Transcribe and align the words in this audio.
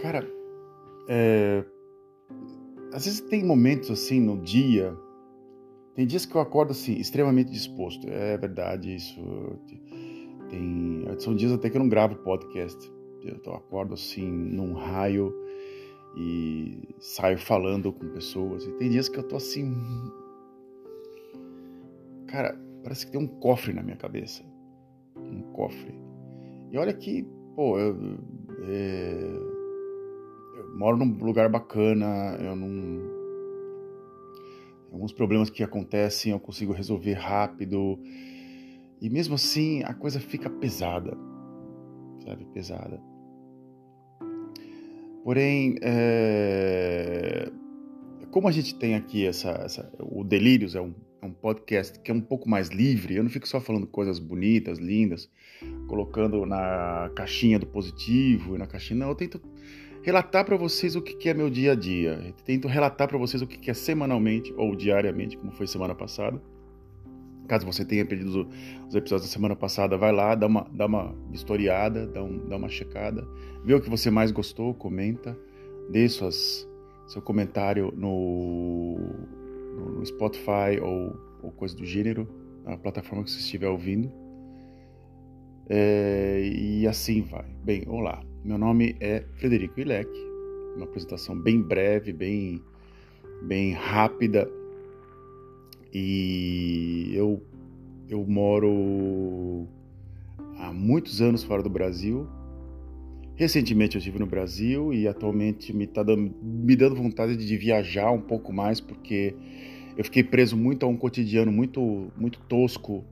Cara, 0.00 0.28
é... 1.08 1.64
às 2.92 3.04
vezes 3.04 3.20
tem 3.20 3.44
momentos 3.44 3.90
assim 3.90 4.20
no 4.20 4.40
dia, 4.40 4.96
tem 5.98 6.06
dias 6.06 6.24
que 6.24 6.34
eu 6.36 6.40
acordo 6.40 6.70
assim, 6.70 6.94
extremamente 6.94 7.50
disposto. 7.50 8.08
É 8.08 8.38
verdade 8.38 8.94
isso. 8.94 9.20
Tem... 10.48 11.04
São 11.18 11.34
dias 11.34 11.50
até 11.50 11.68
que 11.68 11.76
eu 11.76 11.80
não 11.80 11.88
gravo 11.88 12.14
podcast. 12.16 12.88
Eu 13.24 13.52
acordo 13.52 13.94
assim 13.94 14.30
num 14.30 14.74
raio 14.74 15.34
e 16.16 16.94
saio 17.00 17.36
falando 17.36 17.92
com 17.92 18.08
pessoas. 18.10 18.64
E 18.64 18.72
tem 18.74 18.90
dias 18.90 19.08
que 19.08 19.18
eu 19.18 19.24
tô 19.24 19.34
assim. 19.34 19.74
Cara, 22.28 22.56
parece 22.84 23.04
que 23.04 23.10
tem 23.10 23.20
um 23.20 23.26
cofre 23.26 23.72
na 23.72 23.82
minha 23.82 23.96
cabeça. 23.96 24.44
Um 25.16 25.42
cofre. 25.52 25.92
E 26.70 26.78
olha 26.78 26.92
que, 26.92 27.26
pô, 27.56 27.76
eu, 27.76 27.96
é, 28.62 29.47
moro 30.78 30.96
num 30.96 31.12
lugar 31.18 31.48
bacana, 31.50 32.38
eu 32.40 32.54
não. 32.54 33.18
Alguns 34.92 35.12
problemas 35.12 35.50
que 35.50 35.62
acontecem 35.62 36.30
eu 36.30 36.38
consigo 36.38 36.72
resolver 36.72 37.14
rápido. 37.14 37.98
E 39.00 39.10
mesmo 39.10 39.34
assim 39.34 39.82
a 39.82 39.92
coisa 39.92 40.20
fica 40.20 40.48
pesada, 40.48 41.18
sabe? 42.24 42.44
Pesada. 42.54 43.00
Porém, 45.24 45.76
é... 45.82 47.50
como 48.30 48.48
a 48.48 48.52
gente 48.52 48.74
tem 48.76 48.94
aqui 48.94 49.26
essa, 49.26 49.50
essa... 49.50 49.92
o 49.98 50.24
Delírios 50.24 50.74
é 50.74 50.80
um, 50.80 50.94
é 51.20 51.26
um, 51.26 51.32
podcast 51.32 51.98
que 52.00 52.10
é 52.10 52.14
um 52.14 52.20
pouco 52.20 52.48
mais 52.48 52.68
livre, 52.68 53.16
eu 53.16 53.22
não 53.22 53.30
fico 53.30 53.46
só 53.46 53.60
falando 53.60 53.86
coisas 53.86 54.18
bonitas, 54.18 54.78
lindas, 54.78 55.30
colocando 55.86 56.46
na 56.46 57.10
caixinha 57.14 57.58
do 57.58 57.66
positivo 57.66 58.54
e 58.54 58.58
na 58.58 58.66
caixinha. 58.66 59.00
Não, 59.00 59.10
eu 59.10 59.14
tento 59.14 59.40
relatar 60.02 60.44
para 60.44 60.56
vocês 60.56 60.96
o 60.96 61.02
que 61.02 61.28
é 61.28 61.34
meu 61.34 61.50
dia 61.50 61.72
a 61.72 61.74
dia. 61.74 62.20
Eu 62.26 62.32
tento 62.44 62.68
relatar 62.68 63.08
para 63.08 63.18
vocês 63.18 63.42
o 63.42 63.46
que 63.46 63.70
é 63.70 63.74
semanalmente 63.74 64.52
ou 64.56 64.74
diariamente, 64.74 65.36
como 65.36 65.52
foi 65.52 65.66
semana 65.66 65.94
passada 65.94 66.40
Caso 67.48 67.64
você 67.64 67.82
tenha 67.82 68.04
perdido 68.04 68.46
os, 68.86 68.94
episódios 68.94 69.26
da 69.26 69.32
semana 69.32 69.56
passada, 69.56 69.96
vai 69.96 70.12
lá, 70.12 70.34
dá 70.34 70.46
uma, 70.46 70.68
dá 70.70 70.84
uma 70.84 71.14
historiada, 71.32 72.06
dá, 72.06 72.22
um, 72.22 72.46
dá 72.46 72.58
uma 72.58 72.68
checada, 72.68 73.26
vê 73.64 73.72
o 73.72 73.80
que 73.80 73.88
você 73.88 74.10
mais 74.10 74.30
gostou, 74.30 74.74
comenta, 74.74 75.36
dê 75.90 76.06
suas, 76.10 76.68
seu 77.06 77.22
comentário 77.22 77.90
no, 77.96 78.98
no 79.96 80.04
Spotify 80.04 80.78
ou, 80.82 81.16
ou 81.42 81.50
coisa 81.50 81.74
do 81.74 81.86
gênero, 81.86 82.28
na 82.66 82.76
plataforma 82.76 83.24
que 83.24 83.30
você 83.30 83.38
estiver 83.38 83.68
ouvindo. 83.68 84.12
É, 85.70 86.40
e 86.50 86.86
assim 86.86 87.20
vai. 87.20 87.44
Bem, 87.62 87.84
olá, 87.86 88.24
meu 88.42 88.56
nome 88.56 88.96
é 89.00 89.22
Frederico 89.34 89.78
Ilek, 89.78 90.08
uma 90.76 90.86
apresentação 90.86 91.38
bem 91.38 91.60
breve, 91.60 92.10
bem, 92.10 92.62
bem 93.42 93.72
rápida 93.72 94.50
e 95.92 97.12
eu, 97.14 97.42
eu 98.08 98.24
moro 98.26 99.68
há 100.58 100.72
muitos 100.72 101.20
anos 101.20 101.44
fora 101.44 101.62
do 101.62 101.68
Brasil. 101.68 102.26
Recentemente 103.34 103.96
eu 103.96 103.98
estive 103.98 104.18
no 104.18 104.26
Brasil 104.26 104.94
e 104.94 105.06
atualmente 105.06 105.76
me 105.76 105.84
está 105.84 106.02
dando, 106.02 106.34
me 106.42 106.74
dando 106.76 106.96
vontade 106.96 107.36
de 107.36 107.56
viajar 107.58 108.10
um 108.10 108.22
pouco 108.22 108.54
mais 108.54 108.80
porque 108.80 109.34
eu 109.98 110.04
fiquei 110.04 110.24
preso 110.24 110.56
muito 110.56 110.86
a 110.86 110.88
um 110.88 110.96
cotidiano 110.96 111.52
muito, 111.52 112.10
muito 112.16 112.40
tosco 112.48 113.04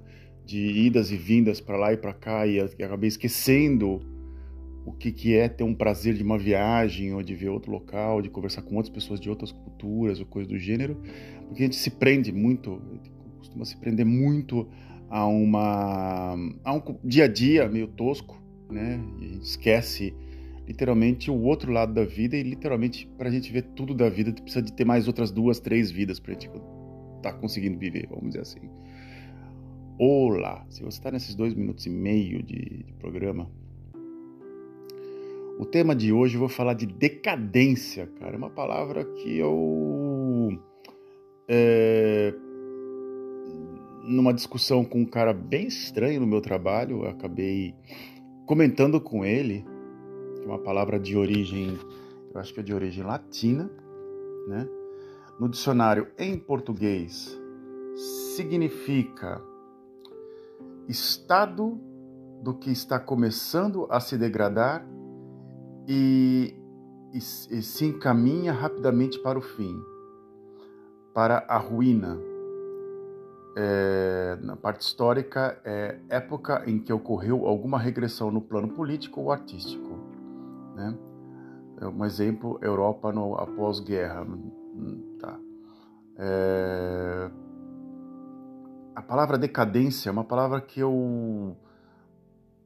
de 0.46 0.58
idas 0.58 1.10
e 1.10 1.16
vindas 1.16 1.60
para 1.60 1.76
lá 1.76 1.92
e 1.92 1.96
para 1.96 2.14
cá 2.14 2.46
e 2.46 2.60
acabei 2.60 3.08
esquecendo 3.08 4.00
o 4.86 4.92
que, 4.92 5.10
que 5.10 5.34
é 5.34 5.48
ter 5.48 5.64
um 5.64 5.74
prazer 5.74 6.14
de 6.14 6.22
uma 6.22 6.38
viagem 6.38 7.12
ou 7.12 7.20
de 7.20 7.34
ver 7.34 7.48
outro 7.48 7.72
local, 7.72 8.22
de 8.22 8.30
conversar 8.30 8.62
com 8.62 8.76
outras 8.76 8.94
pessoas 8.94 9.18
de 9.18 9.28
outras 9.28 9.50
culturas 9.50 10.20
ou 10.20 10.26
coisa 10.26 10.48
do 10.48 10.56
gênero, 10.56 10.96
porque 11.48 11.64
a 11.64 11.66
gente 11.66 11.74
se 11.74 11.90
prende 11.90 12.32
muito, 12.32 12.80
costuma 13.38 13.64
se 13.64 13.76
prender 13.76 14.06
muito 14.06 14.68
a 15.10 15.26
uma 15.26 16.36
a 16.64 16.72
um 16.72 16.80
dia 17.02 17.24
a 17.24 17.28
dia 17.28 17.68
meio 17.68 17.88
tosco, 17.88 18.40
né? 18.70 19.00
E 19.20 19.24
a 19.24 19.28
gente 19.28 19.42
esquece 19.42 20.14
literalmente 20.68 21.32
o 21.32 21.42
outro 21.42 21.72
lado 21.72 21.92
da 21.92 22.04
vida 22.04 22.36
e 22.36 22.42
literalmente 22.44 23.08
para 23.18 23.28
a 23.28 23.32
gente 23.32 23.52
ver 23.52 23.62
tudo 23.62 23.92
da 23.92 24.08
vida 24.08 24.32
precisa 24.32 24.62
de 24.62 24.72
ter 24.72 24.84
mais 24.84 25.08
outras 25.08 25.32
duas, 25.32 25.58
três 25.58 25.90
vidas 25.90 26.20
para 26.20 26.30
a 26.30 26.34
gente 26.34 26.46
estar 26.46 26.60
tá 27.22 27.32
conseguindo 27.32 27.76
viver, 27.76 28.06
vamos 28.08 28.28
dizer 28.28 28.40
assim. 28.40 28.70
Olá, 29.98 30.62
se 30.68 30.82
você 30.82 30.98
está 30.98 31.10
nesses 31.10 31.34
dois 31.34 31.54
minutos 31.54 31.86
e 31.86 31.88
meio 31.88 32.42
de, 32.42 32.84
de 32.84 32.92
programa, 32.98 33.50
o 35.58 35.64
tema 35.64 35.96
de 35.96 36.12
hoje 36.12 36.34
eu 36.34 36.40
vou 36.40 36.50
falar 36.50 36.74
de 36.74 36.84
decadência, 36.84 38.06
cara. 38.20 38.34
É 38.34 38.36
uma 38.36 38.50
palavra 38.50 39.06
que 39.06 39.38
eu. 39.38 40.50
É, 41.48 42.34
numa 44.02 44.34
discussão 44.34 44.84
com 44.84 45.00
um 45.00 45.06
cara 45.06 45.32
bem 45.32 45.66
estranho 45.66 46.20
no 46.20 46.26
meu 46.26 46.42
trabalho, 46.42 47.04
eu 47.04 47.08
acabei 47.08 47.74
comentando 48.44 49.00
com 49.00 49.24
ele, 49.24 49.64
que 50.36 50.42
é 50.42 50.46
uma 50.46 50.58
palavra 50.58 51.00
de 51.00 51.16
origem, 51.16 51.74
eu 52.34 52.38
acho 52.38 52.52
que 52.52 52.60
é 52.60 52.62
de 52.62 52.74
origem 52.74 53.02
latina, 53.02 53.70
né? 54.46 54.68
No 55.40 55.48
dicionário 55.48 56.08
em 56.18 56.38
português 56.38 57.34
significa 58.36 59.42
estado 60.88 61.80
do 62.42 62.54
que 62.54 62.70
está 62.70 62.98
começando 62.98 63.86
a 63.90 64.00
se 64.00 64.16
degradar 64.16 64.86
e, 65.88 66.54
e, 67.12 67.18
e 67.18 67.20
se 67.20 67.86
encaminha 67.86 68.52
rapidamente 68.52 69.18
para 69.18 69.38
o 69.38 69.42
fim, 69.42 69.76
para 71.14 71.44
a 71.48 71.58
ruína. 71.58 72.18
É, 73.58 74.38
na 74.42 74.54
parte 74.54 74.82
histórica, 74.82 75.58
é 75.64 75.98
época 76.10 76.62
em 76.66 76.78
que 76.78 76.92
ocorreu 76.92 77.46
alguma 77.46 77.78
regressão 77.78 78.30
no 78.30 78.42
plano 78.42 78.68
político 78.68 79.22
ou 79.22 79.32
artístico. 79.32 79.98
Né? 80.74 80.94
É 81.80 81.86
um 81.86 82.04
exemplo, 82.04 82.58
Europa 82.60 83.10
no, 83.12 83.34
após 83.34 83.80
guerra. 83.80 84.26
Tá. 85.18 85.38
É, 86.18 87.30
a 88.96 89.02
palavra 89.02 89.38
decadência 89.38 90.08
é 90.08 90.12
uma 90.12 90.24
palavra 90.24 90.60
que 90.60 90.80
eu 90.80 91.56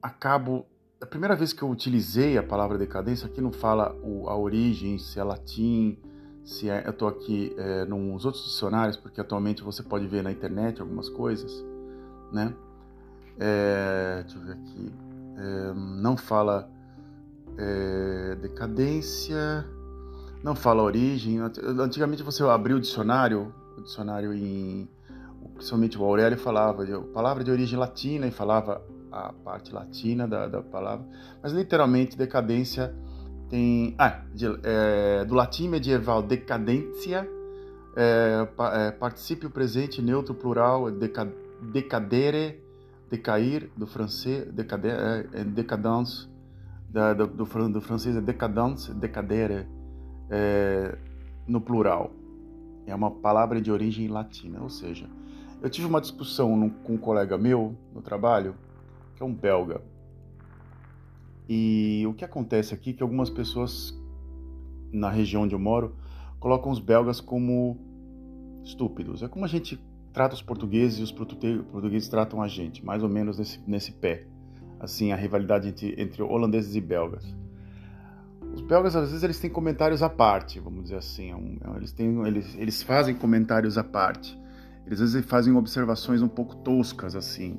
acabo 0.01 0.65
a 1.01 1.07
primeira 1.07 1.35
vez 1.35 1.53
que 1.53 1.63
eu 1.63 1.71
utilizei 1.71 2.37
a 2.37 2.43
palavra 2.43 2.77
decadência, 2.77 3.27
aqui 3.27 3.41
não 3.41 3.53
fala 3.53 3.97
o, 4.03 4.29
a 4.29 4.37
origem, 4.37 4.99
se 4.99 5.19
é 5.19 5.25
latim, 5.25 5.99
se 6.45 6.69
é. 6.69 6.87
Eu 6.87 6.91
estou 6.91 7.09
aqui 7.09 7.55
é, 7.57 7.85
nos 7.87 8.25
outros 8.27 8.45
dicionários, 8.45 8.97
porque 8.97 9.21
atualmente 9.21 9.63
você 9.63 9.83
pode 9.83 10.07
ver 10.07 10.23
na 10.23 10.31
internet 10.31 10.81
algumas 10.81 11.09
coisas, 11.09 11.65
né? 12.31 12.55
É, 13.39 14.23
deixa 14.23 14.39
eu 14.39 14.43
ver 14.45 14.53
aqui. 14.53 14.93
É, 15.39 15.73
não 16.03 16.19
fala 16.19 16.71
é, 17.57 18.37
decadência, 18.43 19.67
não 20.45 20.55
fala 20.55 20.83
origem. 20.83 21.39
Antigamente 21.39 22.23
você 22.23 22.43
abriu 22.43 22.77
o 22.77 22.81
dicionário, 22.81 23.55
o 23.79 23.83
dicionário 23.83 24.35
em. 24.35 24.87
Principalmente 25.61 25.99
o 25.99 26.05
Aurélio 26.05 26.39
falava 26.39 26.87
de 26.87 26.99
palavra 27.13 27.45
de 27.45 27.51
origem 27.51 27.79
latina 27.79 28.27
e 28.27 28.31
falava 28.31 28.83
a 29.13 29.31
parte 29.31 29.71
latina 29.75 30.27
da, 30.27 30.49
da 30.49 30.63
palavra, 30.63 31.07
mas 31.43 31.53
literalmente 31.53 32.17
decadência 32.17 32.95
tem. 33.51 33.95
Ah, 33.99 34.23
de, 34.33 34.47
é, 34.63 35.23
do 35.27 35.35
latim 35.35 35.69
medieval 35.69 36.23
decadência, 36.23 37.29
é, 37.95 38.49
é, 38.73 38.91
particípio 38.93 39.51
presente, 39.51 40.01
neutro, 40.01 40.35
plural, 40.35 40.91
deca, 40.91 41.31
decadere, 41.61 42.65
decair, 43.11 43.71
do 43.77 43.87
francês, 43.87 44.51
decader, 44.51 44.95
é, 44.95 45.41
é, 45.41 45.45
decadence, 45.45 46.27
da, 46.89 47.13
do, 47.13 47.27
do, 47.27 47.45
do, 47.69 47.81
francês 47.83 48.17
é 48.17 48.21
decadence, 48.23 48.95
decadere, 48.95 49.69
é, 50.31 50.97
no 51.47 51.61
plural. 51.61 52.13
É 52.87 52.95
uma 52.95 53.11
palavra 53.11 53.61
de 53.61 53.71
origem 53.71 54.09
latina, 54.09 54.63
ou 54.63 54.71
seja, 54.71 55.07
eu 55.63 55.71
tive 55.71 55.87
uma 55.87 56.01
discussão 56.01 56.57
no, 56.57 56.71
com 56.71 56.95
um 56.95 56.99
colega 56.99 57.37
meu 57.37 57.77
no 57.95 58.01
trabalho 58.03 58.55
que 59.15 59.23
é 59.23 59.27
um 59.27 59.35
belga. 59.35 59.83
E 61.49 62.05
o 62.07 62.15
que 62.15 62.25
acontece 62.25 62.73
aqui 62.73 62.91
é 62.91 62.93
que 62.93 63.03
algumas 63.03 63.29
pessoas 63.29 63.95
na 64.93 65.11
região 65.11 65.43
onde 65.43 65.55
eu 65.55 65.59
moro 65.59 65.95
colocam 66.39 66.71
os 66.71 66.79
belgas 66.79 67.21
como 67.21 67.77
estúpidos. 68.63 69.23
É 69.23 69.29
como 69.29 69.45
a 69.45 69.49
gente 69.49 69.79
trata 70.13 70.35
os 70.35 70.43
portugueses 70.43 70.99
e 70.99 71.03
os 71.03 71.13
portugueses 71.13 72.09
tratam 72.09 72.43
a 72.43 72.49
gente, 72.49 72.85
mais 72.85 73.03
ou 73.03 73.09
menos 73.09 73.39
nesse, 73.39 73.61
nesse 73.67 73.93
pé. 73.93 74.27
Assim, 74.79 75.13
a 75.13 75.17
rivalidade 75.17 75.69
entre, 75.69 75.95
entre 76.01 76.23
holandeses 76.23 76.75
e 76.75 76.81
belgas. 76.81 77.25
Os 78.55 78.63
belgas, 78.63 78.97
às 78.97 79.09
vezes, 79.09 79.23
eles 79.23 79.39
têm 79.39 79.51
comentários 79.51 80.03
à 80.03 80.09
parte, 80.09 80.59
vamos 80.59 80.85
dizer 80.85 80.97
assim. 80.97 81.31
É 81.31 81.35
é 81.35 81.77
eles, 81.77 81.93
têm, 81.93 82.27
eles, 82.27 82.57
eles 82.57 82.83
fazem 82.83 83.15
comentários 83.15 83.77
à 83.77 83.85
parte. 83.85 84.39
Eles, 84.87 85.01
às 85.01 85.13
vezes, 85.13 85.29
fazem 85.29 85.55
observações 85.55 86.23
um 86.23 86.29
pouco 86.29 86.57
toscas, 86.57 87.15
assim 87.15 87.59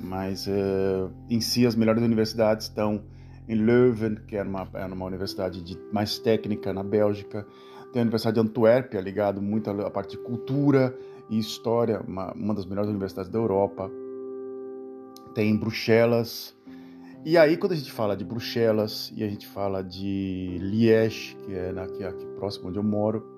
mas 0.00 0.46
uh, 0.46 1.10
em 1.28 1.40
si 1.40 1.66
as 1.66 1.74
melhores 1.74 2.02
universidades 2.02 2.66
estão 2.66 3.02
em 3.48 3.54
Leuven, 3.54 4.16
que 4.26 4.36
era 4.36 4.48
uma, 4.48 4.68
era 4.74 4.92
uma 4.92 5.06
universidade 5.06 5.62
de, 5.62 5.78
mais 5.92 6.18
técnica 6.18 6.72
na 6.72 6.82
Bélgica. 6.82 7.46
Tem 7.92 8.00
a 8.00 8.02
Universidade 8.02 8.34
de 8.34 8.40
Antuérpia, 8.46 9.00
ligado 9.00 9.40
muito 9.40 9.70
à 9.70 9.90
parte 9.90 10.16
de 10.16 10.22
cultura 10.22 10.94
e 11.30 11.38
história, 11.38 12.00
uma, 12.06 12.32
uma 12.34 12.54
das 12.54 12.66
melhores 12.66 12.90
universidades 12.90 13.30
da 13.30 13.38
Europa. 13.38 13.90
Tem 15.34 15.56
Bruxelas. 15.56 16.54
E 17.24 17.38
aí, 17.38 17.56
quando 17.56 17.72
a 17.72 17.76
gente 17.76 17.90
fala 17.90 18.14
de 18.14 18.24
Bruxelas 18.24 19.12
e 19.16 19.24
a 19.24 19.28
gente 19.28 19.46
fala 19.46 19.82
de 19.82 20.58
Liège, 20.60 21.36
que 21.44 21.54
é 21.54 21.70
aqui, 21.70 22.04
aqui 22.04 22.26
próximo 22.36 22.68
onde 22.68 22.78
eu 22.78 22.82
moro, 22.82 23.37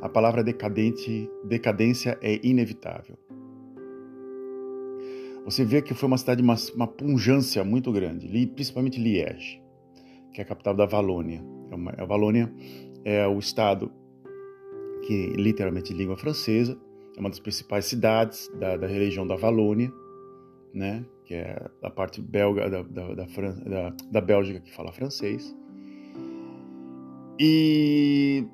a 0.00 0.08
palavra 0.08 0.42
decadente, 0.44 1.28
decadência 1.44 2.18
é 2.22 2.38
inevitável. 2.46 3.16
Você 5.44 5.64
vê 5.64 5.80
que 5.80 5.94
foi 5.94 6.06
uma 6.06 6.18
cidade, 6.18 6.42
uma, 6.42 6.56
uma 6.74 6.86
punjância 6.86 7.64
muito 7.64 7.90
grande, 7.90 8.28
principalmente 8.48 9.00
Liège, 9.00 9.62
que 10.32 10.40
é 10.40 10.44
a 10.44 10.46
capital 10.46 10.74
da 10.74 10.84
Valônia. 10.84 11.42
É 11.70 11.74
uma, 11.74 11.94
a 11.96 12.04
Valônia 12.04 12.52
é 13.04 13.26
o 13.26 13.38
estado 13.38 13.90
que 15.06 15.28
literalmente 15.36 15.94
língua 15.94 16.16
francesa, 16.16 16.78
é 17.16 17.20
uma 17.20 17.30
das 17.30 17.40
principais 17.40 17.86
cidades 17.86 18.50
da, 18.58 18.76
da 18.76 18.86
região 18.86 19.26
da 19.26 19.36
Valônia, 19.36 19.90
né, 20.74 21.04
que 21.24 21.34
é 21.34 21.66
a 21.82 21.90
parte 21.90 22.20
belga 22.20 22.68
da, 22.68 22.82
da, 22.82 23.14
da, 23.14 23.96
da 24.10 24.20
Bélgica 24.20 24.60
que 24.60 24.70
fala 24.70 24.92
francês. 24.92 25.56
E 27.40 28.44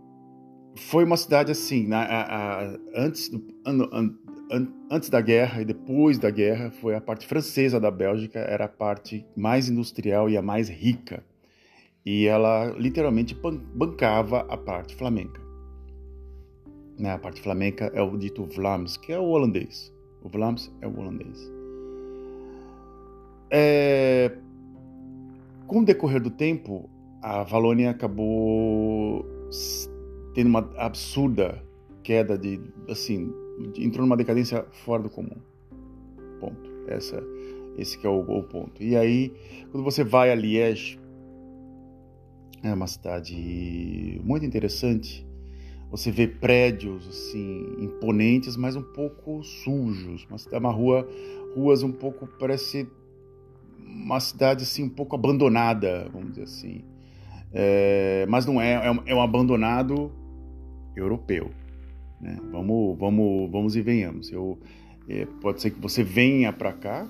foi 0.76 1.05
uma 1.05 1.17
cidade 1.17 1.53
assim, 1.53 1.87
na, 1.87 2.03
a, 2.03 2.62
a, 2.62 2.79
antes, 2.94 3.29
do, 3.29 3.43
an, 3.65 3.88
an, 4.50 4.69
antes 4.91 5.09
da 5.09 5.21
guerra 5.21 5.62
e 5.62 5.65
depois 5.65 6.19
da 6.19 6.31
guerra, 6.31 6.71
foi 6.71 6.94
a 6.94 7.00
parte 7.00 7.26
francesa 7.26 7.81
da 7.81 7.91
Bélgica, 7.91 8.38
era 8.41 8.65
a 8.65 8.69
parte 8.69 9.25
mais 9.37 9.69
industrial 9.69 10.29
e 10.29 10.37
a 10.37 10.43
mais 10.43 10.69
rica. 10.69 11.25
E 12.05 12.26
ela 12.26 12.67
literalmente 12.79 13.35
bancava 13.75 14.41
a 14.41 14.56
parte 14.56 14.94
flamenca. 14.94 15.41
Né? 16.99 17.11
A 17.11 17.19
parte 17.19 17.41
flamenca 17.41 17.91
é 17.94 18.03
o 18.03 18.17
dito 18.17 18.44
Vlaams, 18.44 18.97
que 18.97 19.12
é 19.12 19.19
o 19.19 19.25
holandês. 19.25 19.93
O 20.23 20.29
Vlaams 20.29 20.71
é 20.81 20.87
o 20.87 20.99
holandês. 20.99 21.50
É... 23.50 24.37
Com 25.67 25.81
o 25.81 25.85
decorrer 25.85 26.21
do 26.21 26.31
tempo, 26.31 26.91
a 27.23 27.43
Valônia 27.43 27.91
acabou 27.91 29.25
tendo 30.34 30.48
uma 30.48 30.70
absurda 30.76 31.62
queda 32.02 32.36
de, 32.36 32.60
assim, 32.88 33.32
entrou 33.78 34.04
numa 34.04 34.16
decadência 34.16 34.64
fora 34.84 35.02
do 35.02 35.08
comum. 35.08 35.36
Ponto. 36.40 36.75
Essa, 36.86 37.22
esse 37.78 37.98
que 37.98 38.06
é 38.06 38.10
o, 38.10 38.20
o 38.20 38.42
ponto. 38.42 38.82
E 38.82 38.96
aí, 38.96 39.32
quando 39.70 39.82
você 39.82 40.04
vai 40.04 40.31
a 40.31 40.34
Liège, 40.34 41.00
é 42.62 42.72
uma 42.72 42.86
cidade 42.86 44.20
muito 44.25 44.44
interessante. 44.44 45.26
Você 45.90 46.10
vê 46.10 46.26
prédios 46.26 47.06
assim 47.06 47.66
imponentes, 47.78 48.56
mas 48.56 48.75
um 48.75 48.82
pouco 48.82 49.42
sujos. 49.44 50.26
Uma, 50.28 50.58
uma 50.58 50.72
rua, 50.72 51.08
ruas 51.54 51.82
um 51.82 51.92
pouco 51.92 52.26
parece 52.38 52.88
uma 53.78 54.19
cidade 54.19 54.64
assim 54.64 54.82
um 54.82 54.88
pouco 54.88 55.14
abandonada, 55.14 56.08
vamos 56.12 56.30
dizer 56.30 56.42
assim. 56.42 56.84
É, 57.52 58.26
mas 58.28 58.44
não 58.44 58.60
é, 58.60 58.87
é 58.87 58.90
um, 58.90 59.02
é 59.06 59.14
um 59.14 59.22
abandonado 59.22 60.10
europeu. 60.96 61.50
Né? 62.20 62.37
Vamos, 62.50 62.99
vamos, 62.99 63.50
vamos 63.50 63.76
e 63.76 63.82
venhamos. 63.82 64.31
Eu, 64.31 64.58
é, 65.08 65.26
pode 65.41 65.61
ser 65.61 65.70
que 65.70 65.81
você 65.81 66.02
venha 66.02 66.52
para 66.52 66.73
cá, 66.73 67.06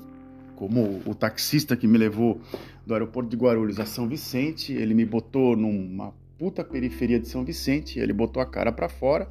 como 0.56 1.00
o 1.06 1.14
taxista 1.14 1.76
que 1.76 1.86
me 1.86 1.98
levou 1.98 2.40
do 2.86 2.94
aeroporto 2.94 3.30
de 3.30 3.36
Guarulhos 3.36 3.80
a 3.80 3.86
São 3.86 4.08
Vicente, 4.08 4.72
ele 4.72 4.94
me 4.94 5.04
botou 5.04 5.56
numa 5.56 6.12
puta 6.38 6.64
periferia 6.64 7.18
de 7.18 7.28
São 7.28 7.44
Vicente, 7.44 7.98
ele 7.98 8.12
botou 8.12 8.42
a 8.42 8.46
cara 8.46 8.72
para 8.72 8.88
fora 8.88 9.28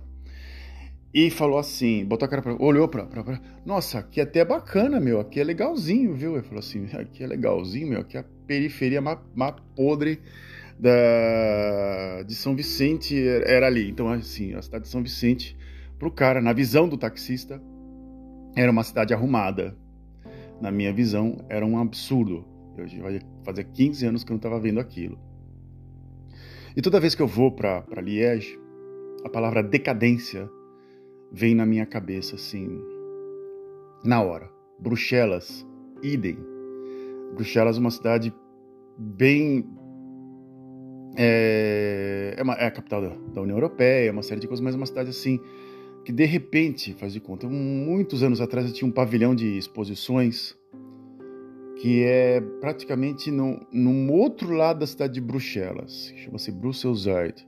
e 1.14 1.30
falou 1.30 1.60
assim, 1.60 2.04
botou 2.06 2.26
a 2.26 2.30
cara 2.30 2.42
para 2.42 2.56
olhou 2.56 2.88
para 2.88 3.08
nossa, 3.66 4.00
aqui 4.00 4.20
até 4.20 4.40
é 4.40 4.46
bacana, 4.46 5.00
meu, 5.00 5.20
aqui 5.20 5.40
é 5.40 5.44
legalzinho, 5.44 6.16
viu? 6.16 6.34
Ele 6.34 6.44
falou 6.44 6.60
assim, 6.60 6.88
aqui 6.94 7.24
é 7.24 7.28
legalzinho, 7.28 7.88
meu, 7.88 8.02
aqui 8.02 8.18
é 8.18 8.22
a 8.22 8.26
periferia 8.48 9.02
mais 9.02 9.20
podre 9.76 10.20
da, 10.80 12.24
de 12.24 12.36
São 12.36 12.56
Vicente 12.56 13.16
era 13.46 13.68
ali. 13.68 13.90
Então, 13.90 14.10
assim, 14.10 14.54
a 14.54 14.62
cidade 14.62 14.86
de 14.86 14.90
São 14.90 15.02
Vicente, 15.04 15.58
para 15.98 16.08
o 16.08 16.12
cara, 16.12 16.42
na 16.42 16.54
visão 16.54 16.88
do 16.88 16.98
taxista, 16.98 17.62
era 18.56 18.72
uma 18.72 18.84
cidade 18.84 19.14
arrumada. 19.14 19.76
Na 20.62 20.72
minha 20.72 20.94
visão, 20.94 21.38
era 21.50 21.66
um 21.66 21.78
absurdo. 21.78 22.46
Eu 22.78 22.88
fazia 23.44 23.64
15 23.64 24.06
anos 24.06 24.24
que 24.24 24.32
eu 24.32 24.34
não 24.34 24.40
estava 24.40 24.60
vendo 24.60 24.80
aquilo. 24.80 25.20
E 26.76 26.82
toda 26.82 27.00
vez 27.00 27.14
que 27.14 27.22
eu 27.22 27.28
vou 27.28 27.52
para 27.52 27.86
Liège, 28.02 28.60
a 29.24 29.30
palavra 29.30 29.62
decadência 29.62 30.50
vem 31.32 31.54
na 31.56 31.66
minha 31.66 31.86
cabeça, 31.86 32.36
assim, 32.36 32.68
na 34.04 34.22
hora. 34.22 34.50
Bruxelas, 34.80 35.66
idem. 36.02 36.38
Bruxelas 37.36 37.78
é 37.78 37.80
uma 37.80 37.92
cidade 37.92 38.34
bem 38.98 39.66
é, 41.16 42.36
é, 42.38 42.44
uma, 42.44 42.54
é 42.54 42.66
a 42.66 42.72
capital 42.72 43.02
da, 43.02 43.10
da, 43.34 43.42
União 43.42 43.58
Europeia, 43.58 44.12
uma 44.12 44.24
série 44.24 44.42
de 44.42 44.48
coisas, 44.48 44.64
mas 44.64 44.74
é 44.74 44.78
uma 44.78 44.86
cidade 44.86 45.10
assim 45.10 45.40
que 46.04 46.12
de 46.12 46.26
repente, 46.26 46.94
faz 46.94 47.14
de 47.14 47.20
conta, 47.20 47.48
muitos 47.48 48.24
anos 48.24 48.42
atrás 48.42 48.68
eu 48.68 48.74
tinha 48.74 48.88
um 48.88 48.92
pavilhão 48.92 49.34
de 49.34 49.58
exposições 49.58 50.58
que 51.78 52.04
é 52.04 52.42
praticamente 52.60 53.32
no, 53.32 53.66
num 53.72 54.12
outro 54.12 54.52
lado 54.52 54.80
da 54.80 54.88
cidade 54.88 55.14
de 55.14 55.22
Bruxelas, 55.22 56.12
que 56.12 56.20
chama-se 56.20 56.52
Brussels 56.52 57.08
Art. 57.08 57.42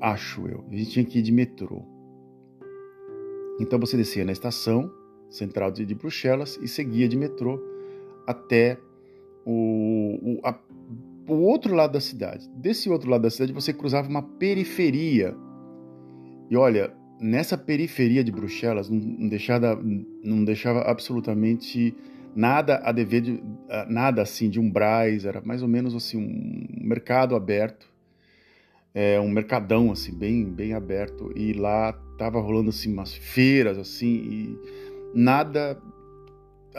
Acho 0.00 0.46
eu. 0.46 0.64
A 0.70 0.76
gente 0.76 0.90
tinha 0.90 1.04
que 1.04 1.18
ir 1.18 1.22
de 1.22 1.32
metrô. 1.32 1.82
Então 3.58 3.78
você 3.78 3.96
descia 3.96 4.24
na 4.24 4.32
estação 4.32 4.92
central 5.30 5.70
de, 5.70 5.86
de 5.86 5.94
Bruxelas 5.94 6.58
e 6.62 6.68
seguia 6.68 7.08
de 7.08 7.16
metrô 7.16 7.58
até 8.26 8.78
o, 9.44 10.18
o, 10.22 10.40
a 10.42 10.52
o 11.28 11.34
outro 11.34 11.74
lado 11.74 11.92
da 11.92 12.00
cidade. 12.00 12.48
Desse 12.54 12.88
outro 12.88 13.10
lado 13.10 13.22
da 13.22 13.30
cidade 13.30 13.52
você 13.52 13.72
cruzava 13.72 14.08
uma 14.08 14.22
periferia. 14.22 15.34
E 16.50 16.56
olha, 16.56 16.92
nessa 17.20 17.56
periferia 17.56 18.22
de 18.22 18.30
Bruxelas 18.30 18.88
não 18.88 19.28
deixava, 19.28 19.80
não 20.22 20.44
deixava 20.44 20.80
absolutamente 20.80 21.94
nada 22.34 22.80
a 22.84 22.92
dever 22.92 23.22
de, 23.22 23.42
nada 23.88 24.22
assim 24.22 24.50
de 24.50 24.60
umbrais, 24.60 25.24
era 25.24 25.40
mais 25.40 25.62
ou 25.62 25.68
menos 25.68 25.94
assim 25.94 26.18
um 26.18 26.86
mercado 26.86 27.34
aberto, 27.34 27.90
é, 28.94 29.18
um 29.18 29.28
mercadão 29.30 29.90
assim 29.90 30.12
bem 30.12 30.44
bem 30.44 30.74
aberto 30.74 31.32
e 31.34 31.52
lá 31.52 31.92
tava 32.18 32.40
rolando 32.40 32.70
assim 32.70 32.92
umas 32.92 33.14
feiras 33.14 33.78
assim 33.78 34.06
e 34.06 34.58
nada 35.14 35.80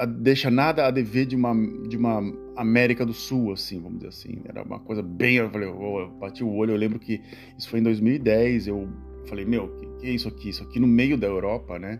deixa 0.05 0.51
nada 0.51 0.85
a 0.85 0.91
dever 0.91 1.25
de 1.25 1.35
uma, 1.35 1.53
de 1.87 1.97
uma 1.97 2.21
América 2.55 3.05
do 3.05 3.13
Sul, 3.13 3.51
assim, 3.51 3.81
vamos 3.81 3.99
dizer 3.99 4.09
assim. 4.09 4.41
Era 4.45 4.63
uma 4.63 4.79
coisa 4.79 5.01
bem. 5.01 5.35
Eu 5.37 5.49
falei, 5.49 5.67
eu 5.67 6.09
bati 6.19 6.43
o 6.43 6.53
olho, 6.53 6.71
eu 6.71 6.77
lembro 6.77 6.99
que 6.99 7.21
isso 7.57 7.69
foi 7.69 7.79
em 7.79 7.83
2010. 7.83 8.67
Eu 8.67 8.87
falei, 9.27 9.45
meu, 9.45 9.69
que, 9.75 9.85
que 9.99 10.07
é 10.07 10.11
isso 10.11 10.27
aqui? 10.27 10.49
Isso 10.49 10.63
aqui 10.63 10.79
no 10.79 10.87
meio 10.87 11.17
da 11.17 11.27
Europa, 11.27 11.79
né? 11.79 11.99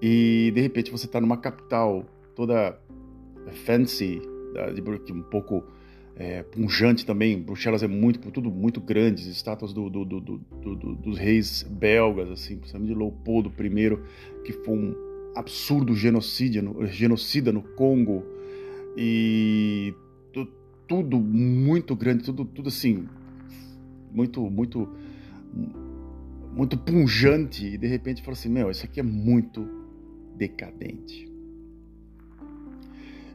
E 0.00 0.52
de 0.54 0.60
repente 0.60 0.90
você 0.90 1.06
está 1.06 1.20
numa 1.20 1.36
capital 1.36 2.04
toda 2.34 2.78
fancy, 3.64 4.20
de, 4.74 5.12
um 5.12 5.22
pouco 5.22 5.64
é, 6.16 6.42
punjante 6.42 7.04
também. 7.04 7.40
Bruxelas 7.40 7.82
é 7.82 7.88
muito, 7.88 8.30
tudo 8.30 8.50
muito 8.50 8.80
grandes, 8.80 9.26
estátuas 9.26 9.72
do, 9.72 9.88
do, 9.90 10.04
do, 10.04 10.20
dos 10.20 11.18
reis 11.18 11.62
belgas, 11.62 12.30
assim, 12.30 12.56
principalmente 12.56 12.92
de 12.92 12.98
Leopoldo 12.98 13.52
I, 13.58 13.98
que 14.44 14.52
foi 14.52 14.76
um 14.76 15.03
absurdo 15.34 15.94
genocídio, 15.94 16.86
genocida 16.86 17.52
no 17.52 17.62
Congo 17.62 18.24
e 18.96 19.94
tudo 20.86 21.18
muito 21.18 21.96
grande, 21.96 22.24
tudo, 22.24 22.44
tudo 22.44 22.68
assim, 22.68 23.08
muito, 24.12 24.48
muito, 24.50 24.88
muito 26.52 26.76
punjante 26.76 27.66
e 27.66 27.78
de 27.78 27.86
repente 27.86 28.22
fala 28.22 28.34
assim, 28.34 28.48
meu, 28.48 28.70
isso 28.70 28.84
aqui 28.84 29.00
é 29.00 29.02
muito 29.02 29.66
decadente. 30.36 31.28